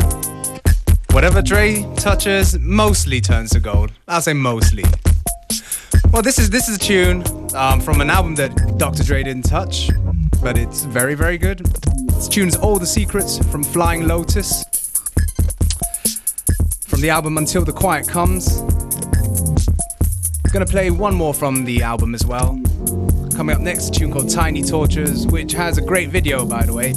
Whatever 1.14 1.42
Dre 1.42 1.86
touches 1.96 2.60
mostly 2.60 3.22
turns 3.22 3.52
to 3.52 3.62
gold. 3.62 3.94
I'll 4.06 4.22
say 4.22 4.34
mostly. 4.34 4.84
Well, 6.12 6.22
this 6.22 6.38
is 6.38 6.50
this 6.50 6.70
is 6.70 6.76
a 6.76 6.80
tune 6.80 7.24
um, 7.56 7.82
from 7.82 8.02
an 8.02 8.10
album 8.10 8.36
that 8.36 8.78
Dr. 8.78 9.04
Dre 9.04 9.24
didn't 9.24 9.44
touch, 9.44 9.90
but 10.42 10.58
it's 10.58 10.84
very 10.84 11.16
very 11.16 11.38
good. 11.38 11.60
This 12.08 12.28
tune's 12.28 12.56
All 12.56 12.78
the 12.78 12.86
Secrets 12.86 13.40
from 13.50 13.64
Flying 13.64 14.08
Lotus. 14.08 14.64
From 16.88 17.02
the 17.02 17.10
album 17.10 17.38
Until 17.38 17.66
the 17.66 17.74
Quiet 17.74 18.08
Comes. 18.08 18.62
Gonna 20.52 20.68
play 20.68 20.92
one 20.92 21.16
more 21.16 21.34
from 21.34 21.66
the 21.66 21.82
album 21.82 22.14
as 22.14 22.24
well. 22.28 22.62
Coming 23.36 23.56
up 23.56 23.62
next, 23.62 23.88
a 23.88 23.92
tune 23.92 24.12
called 24.12 24.30
Tiny 24.30 24.62
Tortures, 24.62 25.26
which 25.26 25.54
has 25.54 25.80
a 25.80 25.82
great 25.82 26.10
video, 26.10 26.46
by 26.46 26.64
the 26.64 26.74
way. 26.74 26.94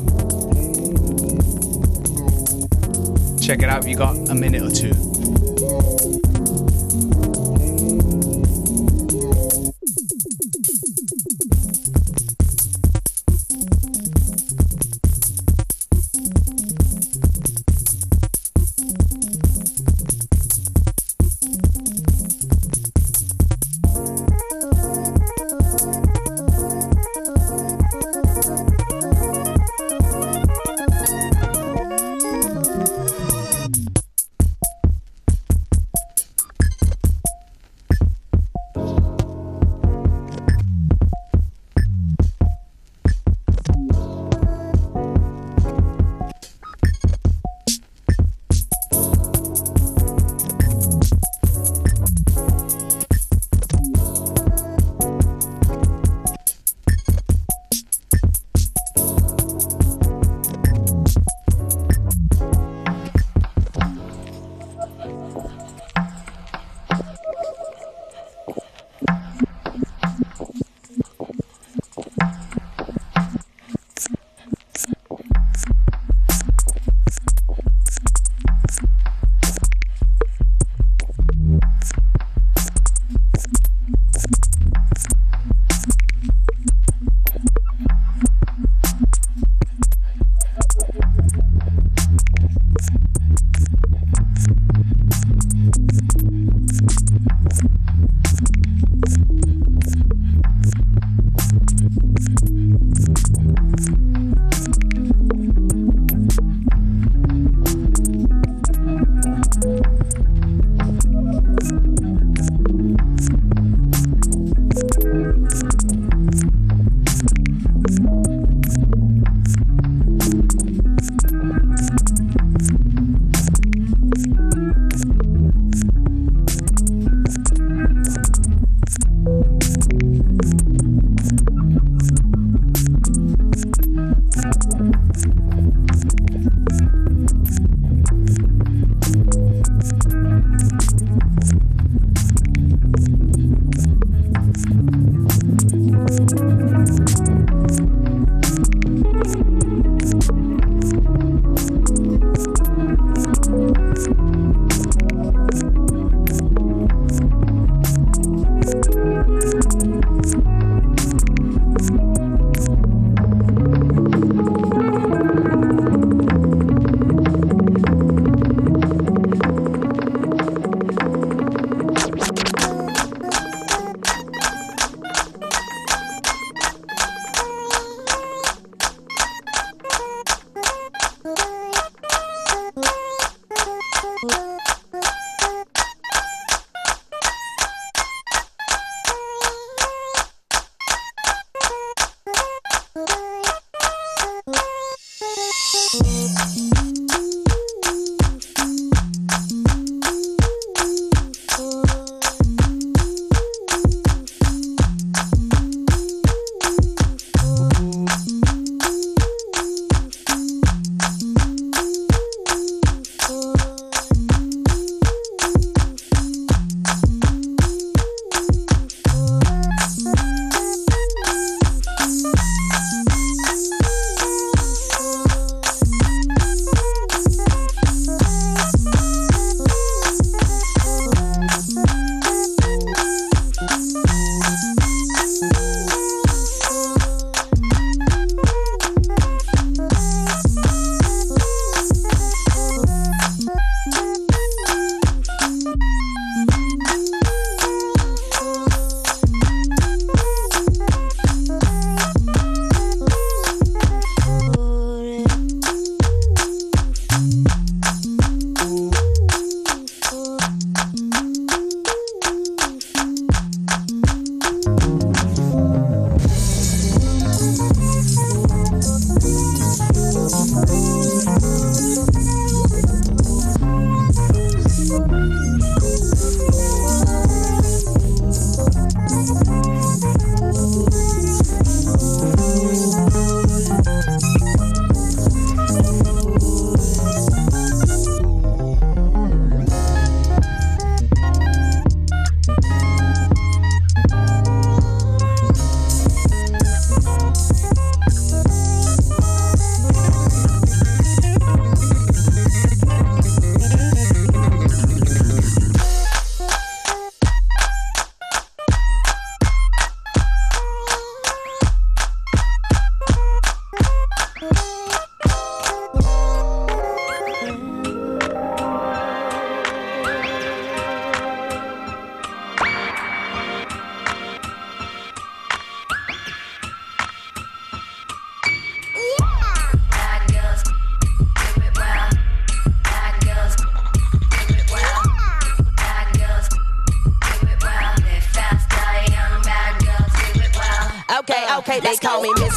Check 3.41 3.63
it 3.63 3.71
out 3.71 3.83
if 3.85 3.89
you 3.89 3.97
got 3.97 4.15
a 4.29 4.35
minute 4.35 4.63
or 4.63 4.71
two. 4.71 5.16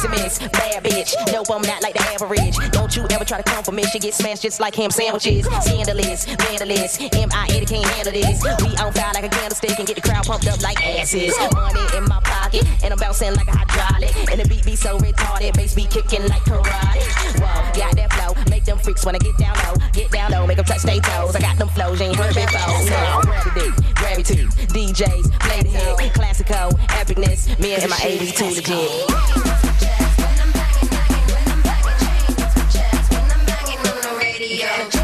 Miss, 0.08 0.38
bad 0.38 0.82
bitch. 0.82 1.14
Nope, 1.32 1.46
I'm 1.52 1.62
not 1.62 1.82
like 1.82 1.94
the 1.94 2.00
average. 2.00 2.56
Don't 2.72 2.96
you 2.96 3.06
ever 3.10 3.24
try 3.24 3.42
to 3.42 3.44
come 3.44 3.62
for 3.62 3.72
me. 3.72 3.84
She 3.84 3.98
get 3.98 4.14
smashed 4.14 4.42
just 4.42 4.58
like 4.58 4.74
ham 4.74 4.90
sandwiches. 4.90 5.44
Scandalous, 5.44 6.24
vandalous. 6.24 6.96
M.I.A. 7.14 7.66
can't 7.66 7.84
handle 7.84 8.12
this. 8.12 8.42
We 8.42 8.76
on 8.76 8.92
fire 8.92 9.12
like 9.14 9.24
a 9.24 9.28
candlestick 9.28 9.78
and 9.78 9.86
get 9.86 9.96
the 9.96 10.02
crowd 10.02 10.24
pumped 10.24 10.46
up 10.48 10.62
like 10.62 10.80
asses. 10.86 11.36
Money 11.52 11.80
in 11.96 12.04
my 12.04 12.20
pocket, 12.24 12.64
and 12.82 12.92
I'm 12.92 12.98
bouncing 12.98 13.34
like 13.34 13.48
a 13.48 13.56
hydraulic. 13.56 14.14
And 14.30 14.40
the 14.40 14.48
beat 14.48 14.64
be 14.64 14.74
so 14.74 14.98
retarded, 14.98 15.54
bass 15.54 15.74
be 15.74 15.84
kicking 15.84 16.26
like 16.28 16.42
karate. 16.42 17.04
Whoa, 17.38 17.78
got 17.78 17.96
that 17.96 18.12
flow, 18.12 18.34
make 18.50 18.64
them 18.64 18.78
freaks 18.78 19.04
wanna 19.04 19.18
get 19.18 19.36
down 19.36 19.56
low, 19.64 19.74
get 19.92 20.10
down 20.10 20.32
low, 20.32 20.46
make 20.46 20.56
them 20.56 20.66
touch 20.66 20.82
their 20.82 21.00
toes. 21.00 21.36
I 21.36 21.40
got 21.40 21.58
them 21.58 21.68
flows, 21.68 22.00
you 22.00 22.06
ain't 22.06 22.16
heard 22.16 22.34
before. 22.34 22.90
No, 22.90 23.20
gravity, 23.22 23.70
gravity, 23.94 24.46
DJs, 24.72 25.40
play 25.40 25.62
the 25.62 25.68
hit, 25.68 26.14
classical, 26.14 26.70
epicness, 26.96 27.58
me 27.60 27.74
and 27.74 27.90
my 27.90 27.96
80s 27.96 28.34
too 28.36 28.50
legit. 28.54 29.89
Why 34.60 34.99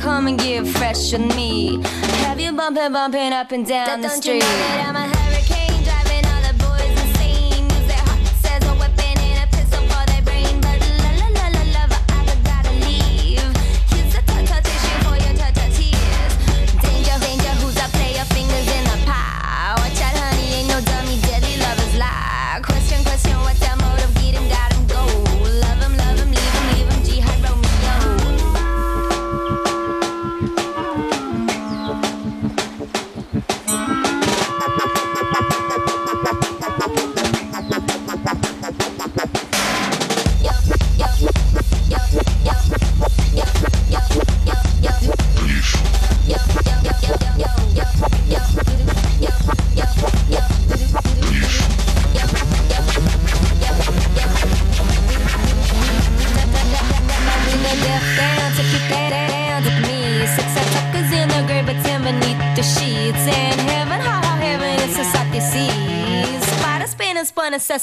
come 0.00 0.26
and 0.26 0.38
get 0.38 0.66
fresh 0.66 1.12
with 1.12 1.34
me, 1.36 1.80
have 2.24 2.40
you 2.40 2.52
bumping, 2.52 2.92
bumping 2.92 3.32
up 3.32 3.52
and 3.52 3.66
down 3.66 4.00
the 4.00 4.08
Don't 4.08 4.24
you 4.24 4.40
street? 4.40 5.29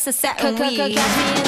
A 0.07 0.13
sus 0.13 0.21
set 0.21 1.46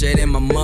fresher 0.00 0.16
than 0.16 0.30
my 0.30 0.38
mom, 0.38 0.59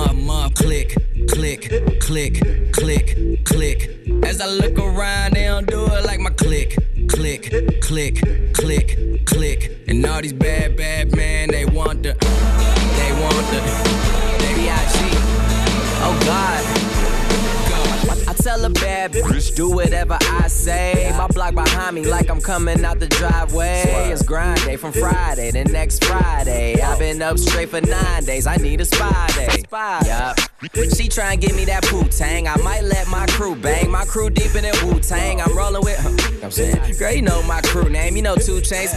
bad 19.07 19.23
bitch, 19.23 19.55
do 19.55 19.69
whatever 19.69 20.17
I 20.21 20.47
say. 20.47 21.13
My 21.17 21.27
block 21.27 21.53
behind 21.53 21.95
me, 21.95 22.05
like 22.05 22.29
I'm 22.29 22.41
coming 22.41 22.83
out 22.83 22.99
the 22.99 23.07
driveway. 23.07 23.83
It's 24.11 24.23
grind 24.23 24.63
day 24.63 24.75
from 24.75 24.91
Friday 24.91 25.51
to 25.51 25.63
next 25.65 26.03
Friday. 26.03 26.81
I've 26.81 26.99
been 26.99 27.21
up 27.21 27.37
straight 27.37 27.69
for 27.69 27.81
nine 27.81 28.23
days. 28.25 28.47
I 28.47 28.57
need 28.57 28.81
a 28.81 28.85
spy 28.85 29.27
day. 29.35 29.63
Yup. 29.71 30.37
She 30.59 31.07
try 31.07 31.33
and 31.33 31.41
give 31.41 31.55
me 31.55 31.65
that 31.65 31.85
poo 31.85 32.03
tang. 32.09 32.47
I 32.47 32.57
might 32.57 32.81
let 32.81 33.07
my 33.09 33.27
crew 33.27 33.53
bang. 33.53 33.91
My 33.91 34.05
crew 34.05 34.31
deep 34.31 34.55
in 34.55 34.65
it 34.65 34.73
Wu 34.81 34.99
Tang. 34.99 35.39
I'm 35.39 35.55
rolling 35.55 35.83
with. 35.85 36.01
You 36.01 36.41
know 36.41 36.45
I'm 36.45 36.51
saying, 36.51 36.97
girl, 36.97 37.11
you 37.13 37.21
know 37.21 37.43
my 37.43 37.61
crew 37.61 37.87
name. 37.89 38.15
You 38.15 38.23
know 38.23 38.35
two 38.35 38.59
chains. 38.61 38.89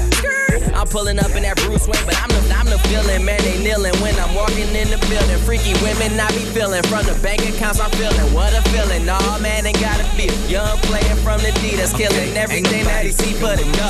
I'm 0.72 0.88
pulling 0.88 1.18
up 1.18 1.36
in 1.36 1.44
that 1.44 1.60
Bruce 1.60 1.84
Wayne, 1.84 2.00
but 2.08 2.16
I'm 2.16 2.32
the 2.32 2.40
I'm 2.56 2.64
the 2.64 2.80
feeling, 2.88 3.26
man. 3.28 3.36
They 3.44 3.60
kneeling 3.60 3.92
when 4.00 4.16
I'm 4.16 4.34
walking 4.34 4.72
in 4.72 4.88
the 4.88 4.96
building. 5.12 5.36
Freaky 5.44 5.76
women 5.84 6.16
I 6.16 6.32
be 6.32 6.48
feeling 6.48 6.82
from 6.88 7.04
the 7.04 7.12
bank 7.20 7.44
accounts. 7.44 7.78
I'm 7.78 7.92
feeling 7.92 8.32
what 8.32 8.56
a 8.56 8.64
feeling. 8.72 9.04
Nah, 9.04 9.20
man, 9.44 9.66
ain't 9.66 9.76
gotta 9.80 10.04
feel. 10.16 10.32
Young 10.48 10.78
player 10.88 11.14
from 11.20 11.44
the 11.44 11.52
D 11.60 11.76
that's 11.76 11.92
killing 11.92 12.40
everything 12.40 12.88
that 12.88 13.04
he 13.04 13.12
see 13.12 13.36
for 13.36 13.52
the 13.52 13.68
go. 13.76 13.88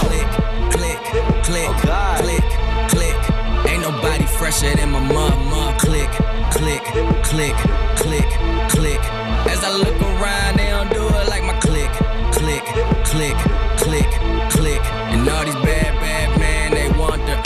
Click, 0.75 0.99
click, 1.07 1.25
click, 1.47 1.71
oh, 1.87 2.19
click, 2.19 2.43
click. 2.91 3.30
Ain't 3.81 3.95
nobody 3.95 4.27
fresher 4.27 4.77
than 4.77 4.91
my 4.91 5.01
mom. 5.01 5.39
Click, 5.79 6.11
click, 6.53 6.83
click, 7.25 7.57
click, 7.97 8.29
click. 8.69 9.01
As 9.49 9.65
I 9.65 9.75
look 9.75 9.99
around, 10.03 10.59
they 10.59 10.69
don't 10.69 10.93
do 10.93 11.09
it 11.09 11.29
like 11.29 11.43
my 11.45 11.59
click, 11.61 11.91
click, 12.31 12.63
click, 13.07 13.37
click, 13.79 14.11
click. 14.51 14.85
And 15.13 15.27
all 15.27 15.45
these 15.47 15.55
bad, 15.55 15.99
bad 15.99 16.39
men, 16.39 16.73
they 16.73 16.89
want 16.99 17.25
the, 17.25 17.37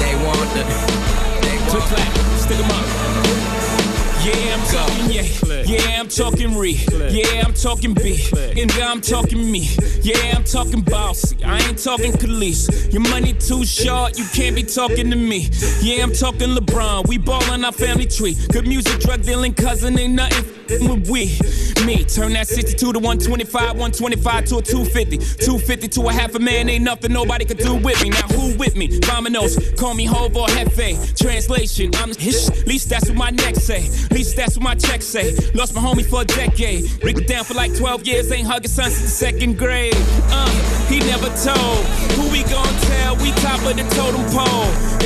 they 0.00 0.14
want 0.24 0.48
the, 0.56 0.64
they 1.44 1.56
want 1.68 1.68
the. 1.68 1.70
Click 1.70 1.82
clap, 1.90 2.38
stick 2.38 2.58
'em 2.58 2.70
up. 2.70 3.39
Yeah, 4.22 4.54
I'm 4.54 4.66
talking, 4.66 5.10
yeah. 5.10 5.62
Yeah, 5.64 6.00
I'm 6.00 6.08
talking 6.08 6.58
re. 6.58 6.72
Yeah, 7.10 7.42
I'm 7.44 7.54
talking 7.54 7.94
B. 7.94 8.22
And 8.60 8.70
I'm 8.72 9.00
talking 9.00 9.50
me. 9.50 9.70
Yeah, 10.02 10.36
I'm 10.36 10.44
talking 10.44 10.82
bossy. 10.82 11.42
I 11.42 11.58
ain't 11.66 11.82
talking 11.82 12.12
Khalees. 12.12 12.92
Your 12.92 13.02
money 13.02 13.32
too 13.32 13.64
short, 13.64 14.18
you 14.18 14.26
can't 14.34 14.56
be 14.56 14.62
talking 14.62 15.10
to 15.10 15.16
me. 15.16 15.48
Yeah, 15.80 16.02
I'm 16.02 16.12
talking 16.12 16.54
LeBron. 16.54 17.08
We 17.08 17.16
ballin' 17.16 17.64
our 17.64 17.72
family 17.72 18.06
tree. 18.06 18.36
Good 18.52 18.66
music, 18.66 19.00
drug 19.00 19.22
dealing 19.22 19.54
cousin 19.54 19.98
ain't 19.98 20.14
nothing 20.14 20.44
with 20.88 21.08
we. 21.08 21.38
Me, 21.86 22.04
turn 22.04 22.34
that 22.34 22.46
62 22.46 22.92
to 22.92 22.98
125, 22.98 23.54
125 23.70 24.44
to 24.44 24.56
a 24.58 24.62
250. 24.62 25.16
250 25.16 25.88
to 25.88 26.08
a 26.08 26.12
half 26.12 26.34
a 26.34 26.38
man, 26.38 26.68
ain't 26.68 26.84
nothing 26.84 27.12
nobody 27.12 27.44
could 27.44 27.58
do 27.58 27.74
with 27.74 28.02
me. 28.02 28.10
Now 28.10 28.28
who 28.28 28.56
with 28.58 28.76
me? 28.76 28.88
Vominos, 29.00 29.76
call 29.78 29.94
me 29.94 30.04
Hov 30.04 30.36
or 30.36 30.46
Jefe. 30.48 31.16
Translation, 31.16 31.90
I'm 31.94 32.14
hish. 32.14 32.48
Least 32.66 32.90
that's 32.90 33.08
what 33.08 33.16
my 33.16 33.30
neck 33.30 33.56
say. 33.56 33.88
Least 34.10 34.36
that's 34.36 34.56
what 34.56 34.64
my 34.64 34.74
check 34.74 35.02
say. 35.02 35.34
Lost 35.54 35.74
my 35.74 35.80
homie 35.80 36.04
for 36.04 36.22
a 36.22 36.24
decade. 36.24 36.84
It 37.02 37.28
down 37.28 37.44
for 37.44 37.54
like 37.54 37.74
12 37.76 38.06
years, 38.06 38.30
ain't 38.32 38.46
hugging 38.46 38.70
son 38.70 38.90
since 38.90 39.02
the 39.02 39.08
second 39.08 39.58
grade. 39.58 39.94
Uh, 40.30 40.50
he 40.88 40.98
never 41.00 41.28
told. 41.42 41.84
Who 42.16 42.30
we 42.30 42.42
gon' 42.44 42.74
tell? 42.90 43.16
We 43.16 43.30
top 43.42 43.60
of 43.62 43.76
the 43.76 43.86
totem 43.94 44.24
pole. 44.30 44.99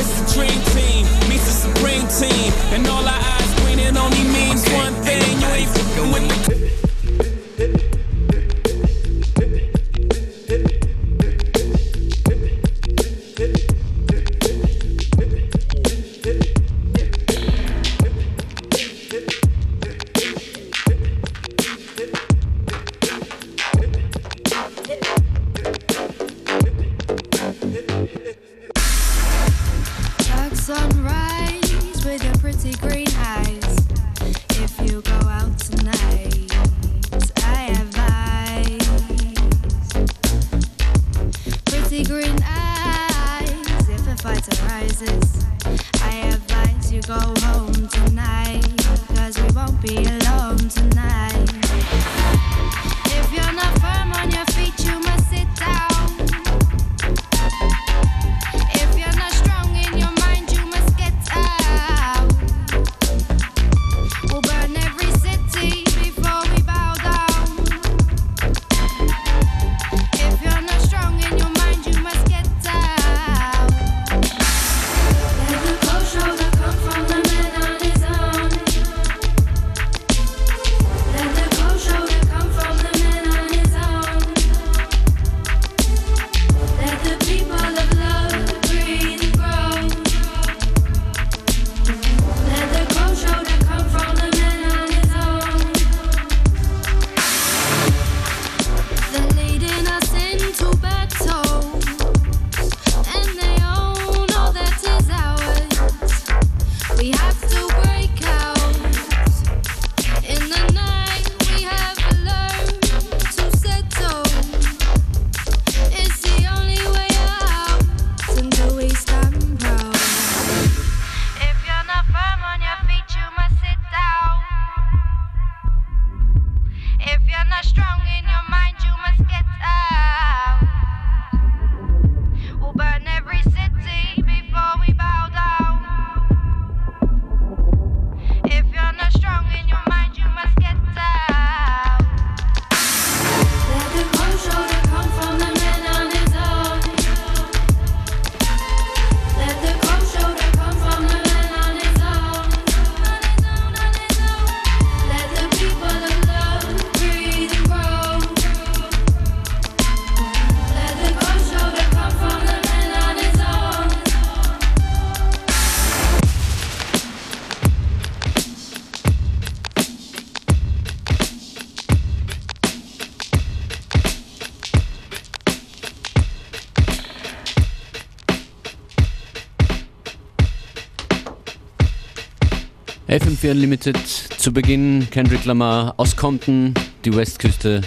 FM4 183.45 183.51
Unlimited. 183.51 183.97
Zu 184.39 184.53
Beginn 184.53 185.07
Kendrick 185.11 185.45
Lamar 185.45 185.93
aus 185.99 186.17
Compton, 186.17 186.73
die 187.05 187.15
Westküste. 187.15 187.83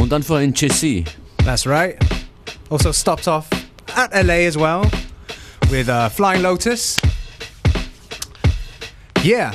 Und 0.00 0.10
dann 0.10 0.22
vorhin 0.22 0.54
Jesse. 0.54 1.04
That's 1.44 1.66
right. 1.66 1.96
Also 2.70 2.92
stopped 2.92 3.28
off 3.28 3.46
at 3.94 4.12
LA 4.14 4.46
as 4.46 4.56
well 4.56 4.82
with 5.70 5.88
uh, 5.88 6.08
Flying 6.08 6.42
Lotus. 6.42 6.96
Yeah, 9.22 9.52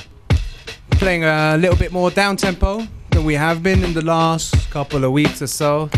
playing 1.00 1.24
a 1.24 1.56
little 1.58 1.78
bit 1.78 1.92
more 1.92 2.12
down 2.12 2.38
tempo 2.38 2.86
than 3.10 3.26
we 3.26 3.36
have 3.36 3.64
been 3.64 3.84
in 3.84 3.94
the 3.94 4.04
last 4.04 4.70
couple 4.70 5.04
of 5.04 5.12
weeks 5.12 5.42
or 5.42 5.48
so. 5.48 5.90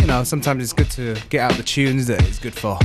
You 0.00 0.06
know, 0.06 0.24
sometimes 0.24 0.62
it's 0.62 0.74
good 0.74 0.90
to 0.92 1.14
get 1.30 1.40
out 1.40 1.56
the 1.56 1.62
tunes 1.62 2.06
that 2.08 2.20
it's 2.28 2.38
good 2.38 2.54
for 2.54 2.78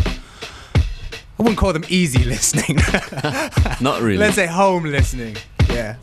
I 1.40 1.42
wouldn't 1.42 1.58
call 1.58 1.72
them 1.72 1.86
easy 1.88 2.24
listening. 2.26 2.78
Not 3.82 4.02
really. 4.02 4.18
Let's 4.18 4.36
say 4.36 4.46
home 4.46 4.84
listening. 4.84 5.38
Yeah. 5.80 5.96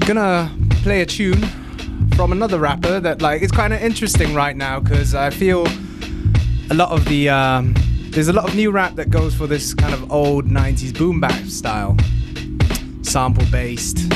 Gonna 0.00 0.54
play 0.82 1.00
a 1.00 1.06
tune 1.06 1.42
from 2.14 2.30
another 2.30 2.58
rapper 2.58 3.00
that 3.00 3.22
like 3.22 3.40
it's 3.40 3.52
kind 3.52 3.72
of 3.72 3.80
interesting 3.80 4.34
right 4.34 4.54
now 4.54 4.80
because 4.80 5.14
I 5.14 5.30
feel 5.30 5.66
a 6.70 6.74
lot 6.74 6.90
of 6.90 7.06
the 7.06 7.30
um, 7.30 7.74
there's 8.10 8.28
a 8.28 8.34
lot 8.34 8.46
of 8.46 8.54
new 8.54 8.70
rap 8.70 8.96
that 8.96 9.08
goes 9.08 9.34
for 9.34 9.46
this 9.46 9.72
kind 9.72 9.94
of 9.94 10.12
old 10.12 10.44
90s 10.44 10.92
boom 10.92 11.20
bap 11.20 11.46
style, 11.46 11.96
sample 13.00 13.46
based 13.50 14.12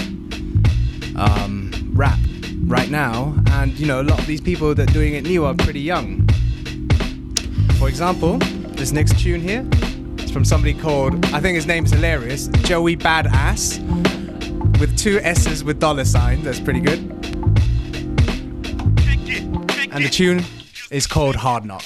um, 1.16 1.72
rap 1.94 2.18
right 2.66 2.90
now, 2.90 3.34
and 3.52 3.72
you 3.80 3.86
know 3.86 4.02
a 4.02 4.06
lot 4.10 4.18
of 4.18 4.26
these 4.26 4.42
people 4.42 4.74
that 4.74 4.90
are 4.90 4.92
doing 4.92 5.14
it 5.14 5.22
new 5.22 5.46
are 5.46 5.54
pretty 5.54 5.80
young. 5.80 6.28
For 7.78 7.88
example, 7.88 8.36
this 8.76 8.92
next 8.92 9.18
tune 9.18 9.40
here 9.40 9.66
from 10.32 10.44
somebody 10.44 10.72
called, 10.72 11.24
I 11.26 11.40
think 11.40 11.56
his 11.56 11.66
name's 11.66 11.90
hilarious, 11.90 12.48
Joey 12.62 12.96
Badass, 12.96 13.78
with 14.80 14.96
two 14.96 15.18
S's 15.18 15.62
with 15.62 15.78
dollar 15.78 16.04
signs. 16.04 16.44
That's 16.44 16.58
pretty 16.58 16.80
good. 16.80 16.98
And 19.92 20.04
the 20.04 20.08
tune 20.10 20.42
is 20.90 21.06
called 21.06 21.36
Hard 21.36 21.64
Knock. 21.66 21.84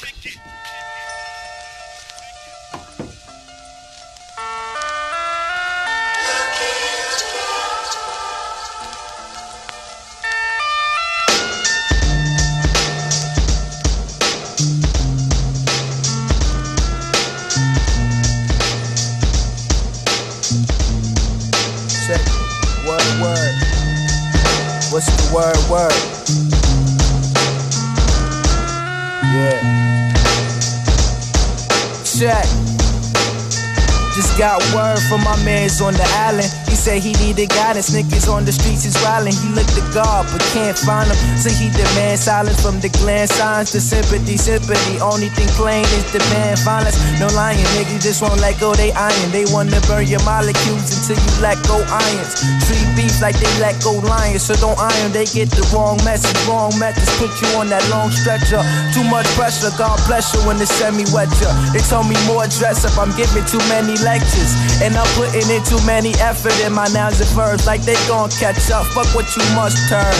Word 34.74 34.98
from 35.08 35.22
my 35.24 35.36
mans 35.44 35.80
on 35.80 35.94
the 35.94 36.06
island 36.26 36.50
say 36.76 37.00
he 37.00 37.12
needed 37.24 37.48
guidance. 37.48 37.90
Niggas 37.90 38.28
on 38.28 38.44
the 38.44 38.52
streets 38.52 38.84
is 38.84 38.94
wildin'. 39.00 39.32
He 39.32 39.48
looked 39.56 39.74
to 39.74 39.84
God, 39.96 40.28
but 40.30 40.44
can't 40.52 40.76
find 40.76 41.08
him. 41.08 41.16
So 41.40 41.48
he 41.48 41.72
demand 41.72 42.20
silence 42.20 42.60
from 42.60 42.78
the 42.80 42.92
gland 43.00 43.30
signs 43.30 43.72
to 43.72 43.80
sympathy, 43.80 44.36
sympathy. 44.36 45.00
Only 45.00 45.32
thing 45.32 45.48
plain 45.56 45.88
is 45.96 46.04
demand 46.12 46.60
violence. 46.60 47.00
No 47.18 47.26
lying, 47.32 47.64
niggas 47.74 48.04
just 48.04 48.20
won't 48.20 48.40
let 48.40 48.60
go 48.60 48.74
they 48.74 48.92
iron. 48.92 49.30
They 49.32 49.48
wanna 49.48 49.80
burn 49.88 50.06
your 50.06 50.22
molecules 50.28 50.84
until 50.92 51.16
you 51.16 51.32
let 51.40 51.56
go 51.64 51.80
irons. 51.88 52.36
Treat 52.68 52.86
beef 52.94 53.16
like 53.24 53.40
they 53.40 53.52
let 53.58 53.80
go 53.80 53.96
lions. 54.04 54.44
So 54.44 54.54
don't 54.60 54.78
iron, 54.78 55.12
they 55.12 55.24
get 55.24 55.48
the 55.50 55.64
wrong 55.72 55.96
message. 56.04 56.36
Wrong 56.44 56.76
methods 56.78 57.08
put 57.16 57.32
you 57.40 57.48
on 57.56 57.72
that 57.72 57.82
long 57.88 58.12
stretcher. 58.12 58.60
Too 58.92 59.04
much 59.08 59.26
pressure, 59.32 59.72
God 59.80 59.96
bless 60.06 60.34
you 60.36 60.44
when 60.44 60.58
the 60.60 60.66
semi 60.68 61.08
wet 61.16 61.32
you. 61.40 61.48
They 61.72 61.80
told 61.88 62.06
me 62.06 62.16
more 62.28 62.44
dress 62.60 62.84
up, 62.84 63.00
I'm 63.00 63.16
giving 63.16 63.44
too 63.48 63.62
many 63.72 63.96
lectures. 64.04 64.52
And 64.84 64.92
I'm 64.92 65.08
putting 65.16 65.48
in 65.48 65.64
too 65.64 65.80
many 65.86 66.12
effort 66.20 66.52
my 66.72 66.88
nouns 66.88 67.20
and 67.20 67.30
verbs 67.30 67.66
like 67.66 67.82
they 67.82 67.96
gon' 68.08 68.30
catch 68.30 68.70
up. 68.70 68.86
Fuck 68.96 69.12
what 69.14 69.28
you 69.36 69.44
must 69.54 69.88
turn. 69.88 70.16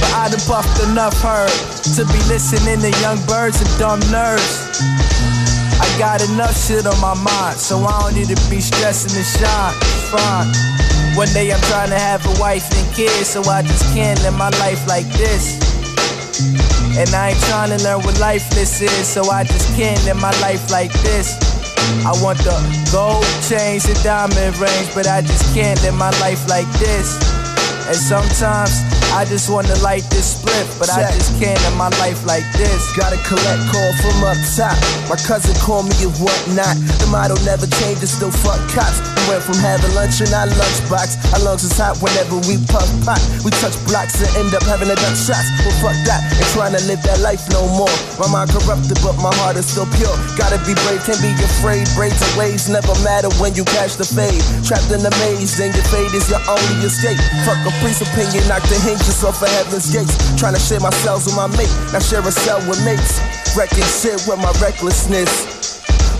But 0.00 0.12
I 0.14 0.28
done 0.30 0.40
buffed 0.46 0.80
enough 0.88 1.14
hurt 1.20 1.50
to 1.96 2.02
be 2.08 2.20
listening 2.30 2.80
to 2.80 2.90
young 3.00 3.18
birds 3.26 3.60
and 3.60 3.70
dumb 3.78 4.00
nerves. 4.10 4.60
I 5.80 5.86
got 5.98 6.22
enough 6.22 6.54
shit 6.54 6.86
on 6.86 6.98
my 7.00 7.14
mind, 7.14 7.58
so 7.58 7.82
I 7.84 8.00
don't 8.02 8.14
need 8.14 8.30
to 8.30 8.40
be 8.48 8.60
stressing 8.60 9.14
and 9.16 9.26
shine. 9.26 9.74
Fine. 10.10 10.48
One 11.16 11.28
day 11.34 11.52
I'm 11.52 11.60
trying 11.70 11.90
to 11.90 11.98
have 11.98 12.24
a 12.26 12.40
wife 12.40 12.66
and 12.74 12.94
kids, 12.94 13.28
so 13.28 13.42
I 13.44 13.62
just 13.62 13.84
can't 13.94 14.20
live 14.22 14.34
my 14.34 14.50
life 14.62 14.86
like 14.86 15.06
this. 15.14 15.58
And 16.98 17.10
I 17.14 17.30
ain't 17.30 17.40
trying 17.50 17.76
to 17.76 17.82
learn 17.84 18.02
what 18.02 18.18
lifeless 18.20 18.80
is, 18.80 19.06
so 19.06 19.30
I 19.30 19.44
just 19.44 19.74
can't 19.76 20.02
live 20.04 20.20
my 20.20 20.34
life 20.40 20.70
like 20.70 20.92
this. 21.02 21.53
I 22.06 22.12
want 22.22 22.38
the 22.38 22.56
gold 22.92 23.24
chains 23.48 23.84
and 23.86 24.00
diamond 24.02 24.56
rings, 24.58 24.94
but 24.94 25.06
I 25.06 25.20
just 25.20 25.54
can't 25.54 25.80
live 25.82 25.94
my 25.94 26.10
life 26.20 26.48
like 26.48 26.68
this. 26.78 27.16
And 27.86 27.96
sometimes 27.96 28.72
I 29.14 29.22
just 29.22 29.46
wanna 29.46 29.78
light 29.78 30.02
this 30.10 30.34
split, 30.34 30.66
but 30.74 30.90
Check. 30.90 31.06
I 31.06 31.14
just 31.14 31.38
can't 31.38 31.54
in 31.70 31.74
my 31.78 31.86
life 32.02 32.26
like 32.26 32.42
this. 32.58 32.90
Gotta 32.98 33.14
collect 33.22 33.62
call 33.70 33.90
from 34.02 34.26
up 34.26 34.34
top. 34.58 34.74
My 35.06 35.14
cousin 35.14 35.54
called 35.62 35.86
me 35.86 35.94
and 36.02 36.10
whatnot. 36.18 36.74
The 36.98 37.06
motto 37.14 37.38
never 37.46 37.70
changes, 37.78 38.10
still 38.10 38.34
fuck 38.34 38.58
cops. 38.74 38.98
We 39.14 39.30
went 39.30 39.46
from 39.46 39.62
having 39.62 39.94
lunch 39.94 40.18
in 40.18 40.34
our 40.34 40.50
lunchbox. 40.50 41.30
Our 41.30 41.46
lungs 41.46 41.62
is 41.62 41.78
hot 41.78 42.02
whenever 42.02 42.42
we 42.50 42.58
puff 42.66 42.90
pot. 43.06 43.22
We 43.46 43.54
touch 43.62 43.78
blocks 43.86 44.18
and 44.18 44.26
end 44.34 44.50
up 44.50 44.66
having 44.66 44.90
a 44.90 44.98
duck 44.98 45.14
shots. 45.14 45.46
Well, 45.62 45.78
fuck 45.78 45.98
that, 46.10 46.26
ain't 46.34 46.50
trying 46.50 46.74
to 46.74 46.82
live 46.90 46.98
that 47.06 47.22
life 47.22 47.46
no 47.54 47.70
more. 47.70 47.94
My 48.18 48.26
mind 48.26 48.50
corrupted, 48.50 48.98
but 48.98 49.14
my 49.22 49.30
heart 49.46 49.54
is 49.54 49.70
still 49.70 49.86
pure. 49.94 50.10
Gotta 50.34 50.58
be 50.66 50.74
brave, 50.90 51.06
can't 51.06 51.22
be 51.22 51.30
afraid. 51.38 51.86
Braids 51.94 52.18
and 52.18 52.34
waves 52.34 52.66
never 52.66 52.98
matter 53.06 53.30
when 53.38 53.54
you 53.54 53.62
catch 53.62 53.94
the 53.94 54.02
fade. 54.02 54.42
Trapped 54.66 54.90
in 54.90 55.06
the 55.06 55.14
maze, 55.22 55.54
then 55.54 55.70
your 55.70 55.86
fade 55.86 56.10
is 56.18 56.26
your 56.26 56.42
only 56.50 56.82
escape. 56.82 57.22
Fuck 57.46 57.62
a 57.62 57.70
priest 57.78 58.02
opinion, 58.02 58.42
knock 58.50 58.66
the 58.66 58.74
hinge 58.82 59.03
just 59.04 59.22
off 59.24 59.40
of 59.40 59.48
heaven's 59.48 59.92
gates. 59.92 60.16
Trying 60.40 60.56
to 60.56 60.60
share 60.60 60.80
my 60.80 60.90
cells 61.04 61.28
with 61.28 61.36
my 61.36 61.46
mate, 61.54 61.70
now 61.92 62.00
share 62.00 62.24
a 62.24 62.32
cell 62.32 62.60
with 62.68 62.80
mates. 62.84 63.20
Wrecking 63.56 63.84
shit 63.84 64.18
with 64.26 64.40
my 64.40 64.50
recklessness. 64.58 65.54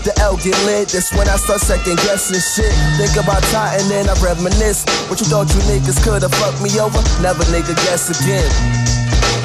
The 0.05 0.13
L 0.21 0.37
get 0.37 0.53
lit, 0.69 0.93
that's 0.93 1.09
when 1.17 1.25
I 1.27 1.35
start 1.35 1.65
second 1.65 1.97
guessing 2.05 2.37
shit. 2.37 2.69
Think 3.01 3.17
about 3.17 3.41
Titan 3.49 3.89
and 3.89 4.05
I 4.05 4.13
reminisce. 4.21 4.85
What 5.09 5.17
you 5.19 5.25
thought 5.25 5.49
you 5.49 5.61
niggas 5.65 5.97
could've 6.05 6.29
fucked 6.29 6.61
me 6.61 6.69
over? 6.77 7.01
Never 7.25 7.41
nigga 7.49 7.73
guess 7.89 8.13
again. 8.13 8.45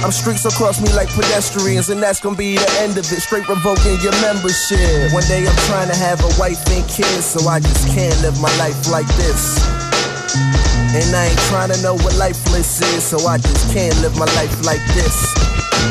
I'm 0.04 0.12
streets 0.12 0.44
across 0.44 0.80
me 0.80 0.92
like 0.92 1.08
pedestrians, 1.08 1.88
and 1.88 2.02
that's 2.02 2.20
gonna 2.20 2.36
be 2.36 2.56
the 2.56 2.70
end 2.80 2.96
of 2.96 3.04
it. 3.08 3.20
Straight 3.24 3.48
revoking 3.48 4.00
your 4.04 4.12
membership. 4.20 5.12
One 5.12 5.24
day 5.28 5.48
I'm 5.48 5.56
trying 5.64 5.88
to 5.88 5.96
have 5.96 6.20
a 6.20 6.30
wife 6.38 6.60
and 6.68 6.86
kids, 6.88 7.24
so 7.24 7.48
I 7.48 7.60
just 7.60 7.88
can't 7.88 8.16
live 8.20 8.36
my 8.40 8.52
life 8.60 8.88
like 8.92 9.08
this. 9.16 10.69
And 10.92 11.14
I 11.14 11.26
ain't 11.26 11.38
trying 11.46 11.70
to 11.70 11.80
know 11.82 11.94
what 11.94 12.16
lifeless 12.16 12.82
is, 12.82 13.04
so 13.04 13.24
I 13.24 13.38
just 13.38 13.72
can't 13.72 13.94
live 14.02 14.18
my 14.18 14.24
life 14.34 14.64
like 14.66 14.82
this. 14.90 15.14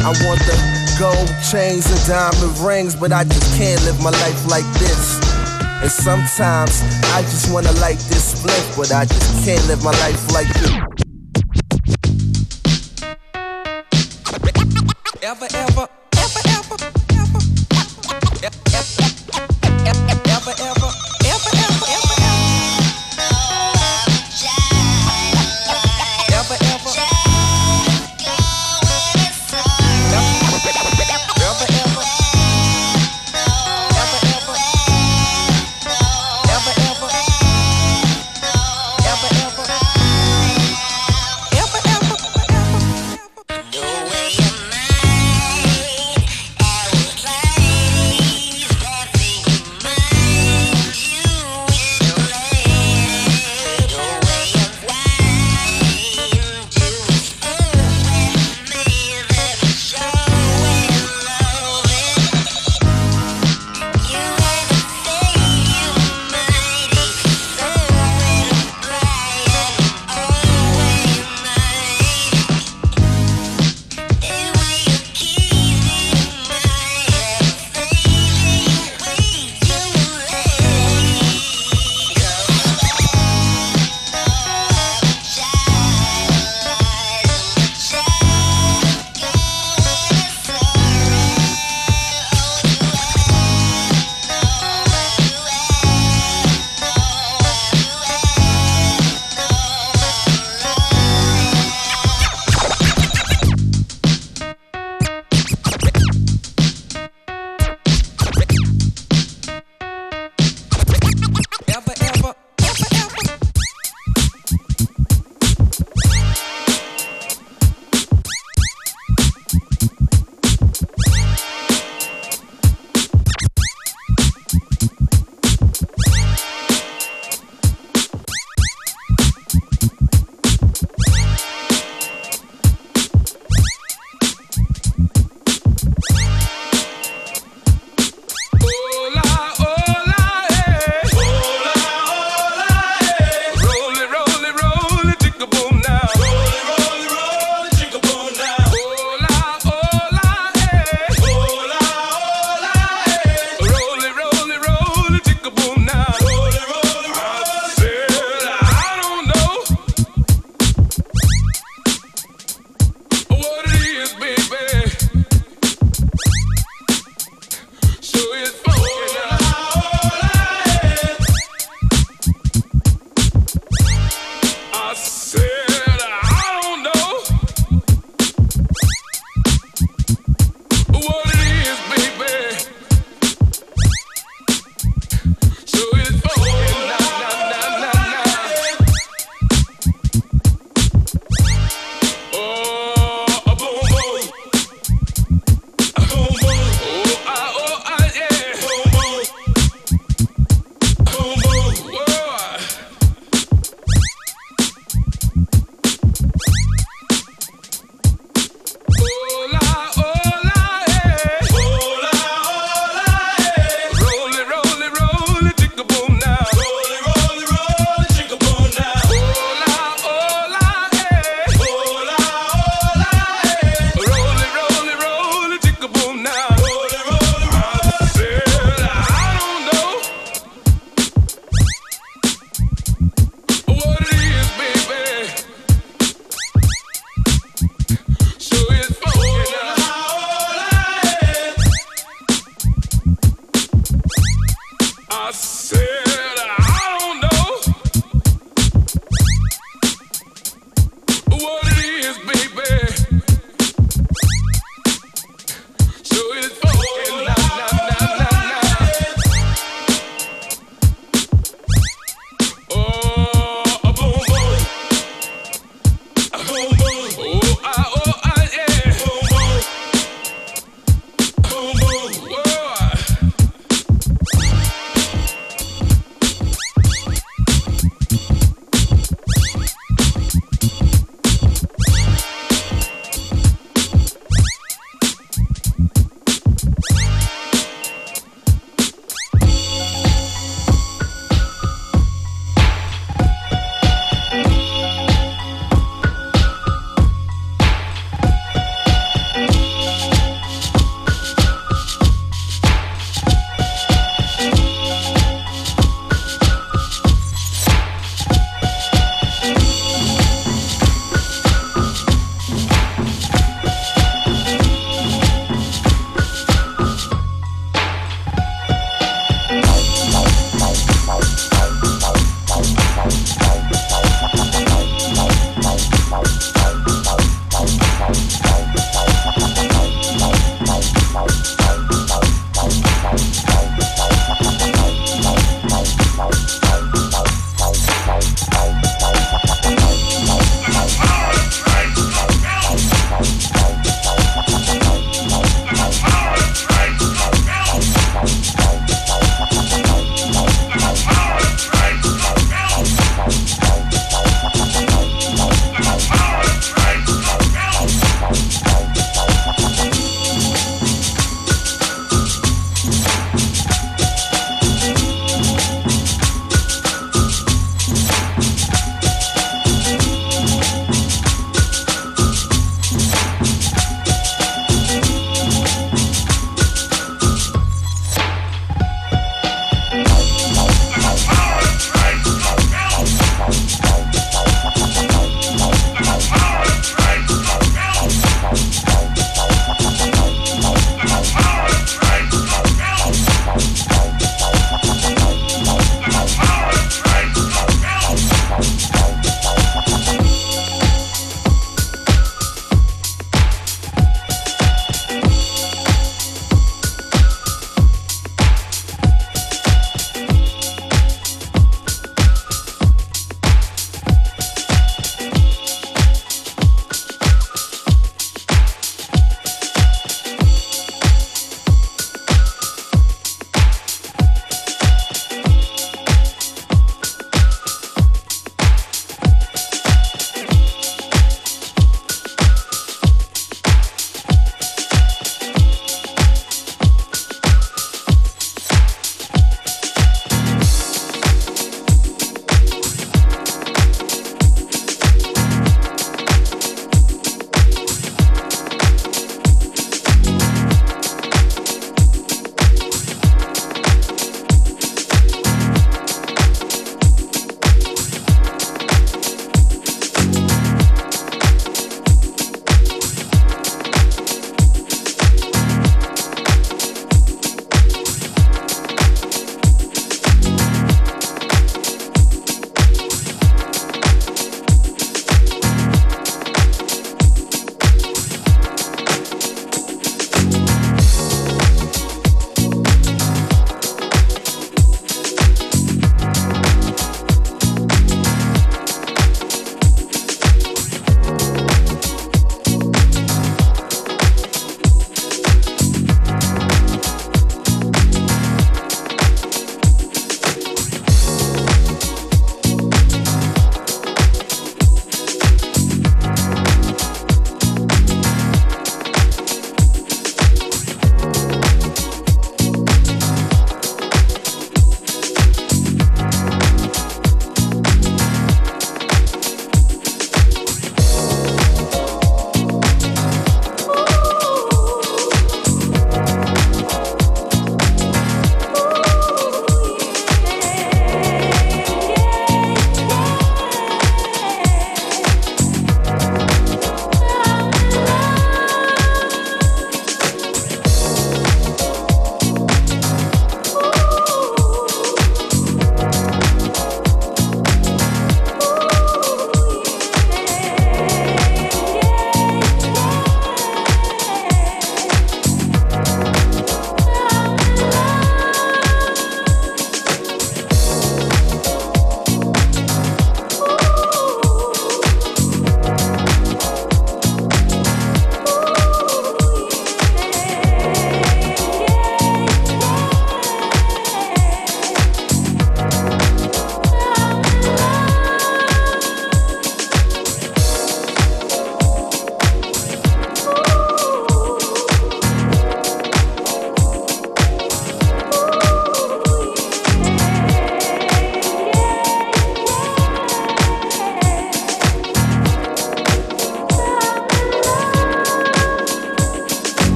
I 0.00 0.08
want 0.24 0.40
the 0.40 0.56
gold 0.98 1.28
chains 1.50 1.84
and 1.90 2.00
diamond 2.08 2.56
rings, 2.60 2.96
but 2.96 3.12
I 3.12 3.24
just 3.24 3.58
can't 3.58 3.82
live 3.84 4.02
my 4.02 4.08
life 4.08 4.48
like 4.48 4.64
this. 4.80 5.20
And 5.82 5.90
sometimes 5.90 6.80
I 7.12 7.20
just 7.20 7.52
wanna 7.52 7.72
light 7.72 7.98
this 8.08 8.40
split, 8.40 8.64
but 8.74 8.90
I 8.90 9.04
just 9.04 9.44
can't 9.44 9.60
live 9.68 9.84
my 9.84 9.92
life 10.00 10.32
like 10.32 10.48
this. 10.54 10.72
Ever, 15.22 15.48
ever, 15.52 15.88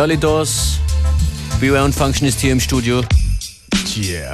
Early 0.00 0.16
Doors, 0.16 0.78
Beware 1.60 1.84
und 1.84 1.94
Functionist 1.94 2.40
hier 2.40 2.52
im 2.52 2.60
Studio. 2.60 3.02
Yeah. 3.98 4.32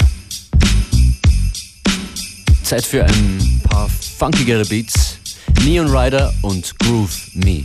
Zeit 2.62 2.86
für 2.86 3.04
ein 3.04 3.60
paar 3.68 3.88
funkigere 3.88 4.64
Beats. 4.64 5.18
Neon 5.64 5.88
Rider 5.88 6.32
und 6.42 6.78
Groove 6.78 7.30
Me. 7.34 7.64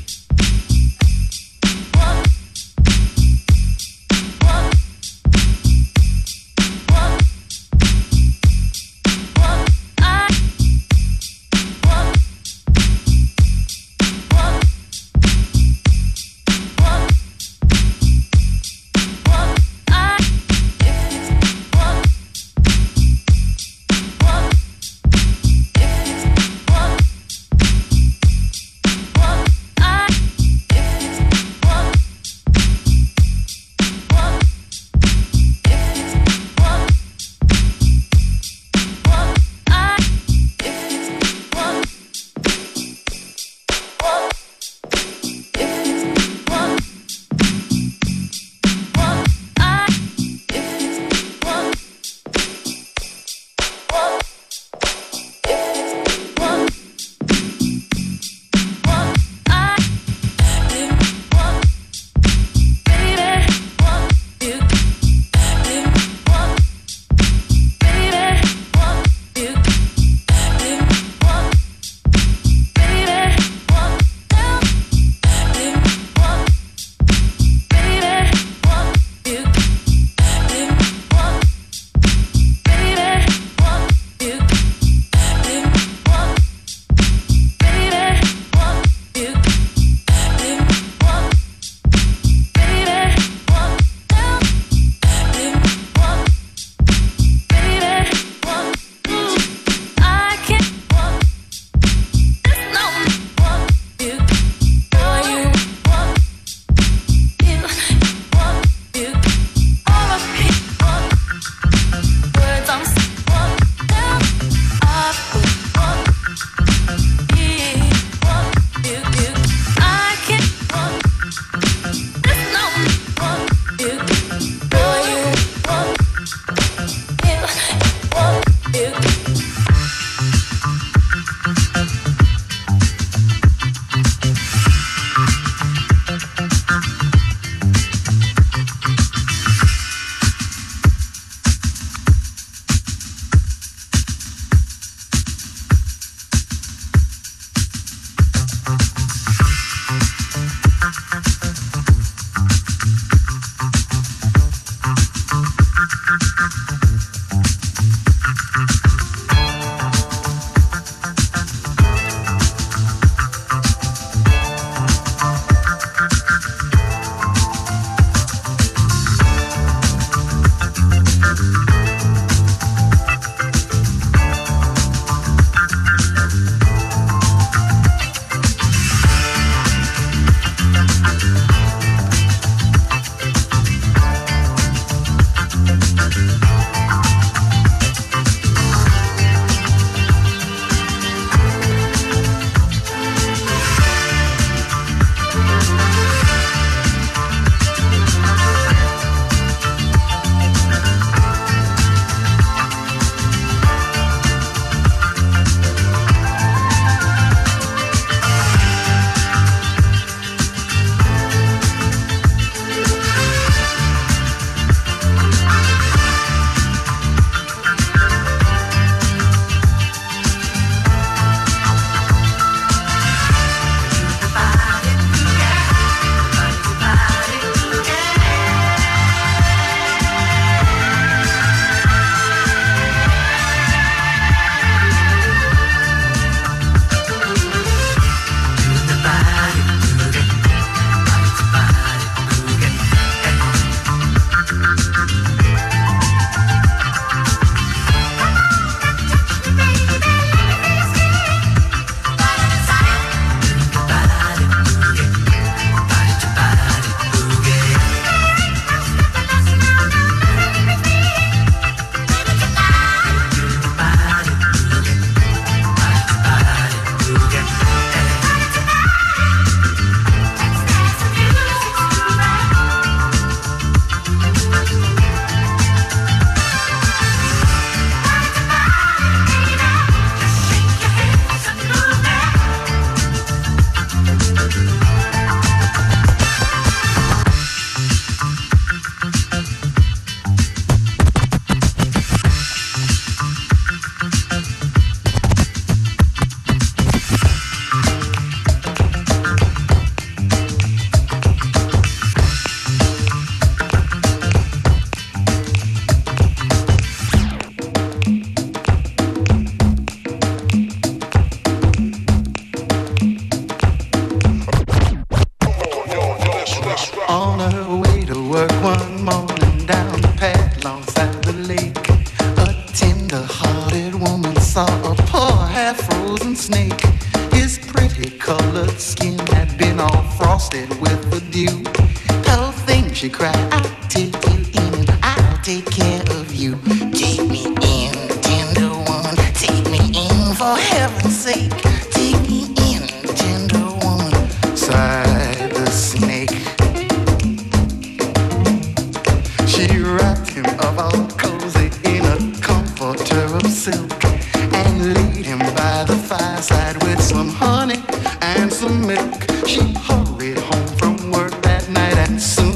Soon 362.19 362.50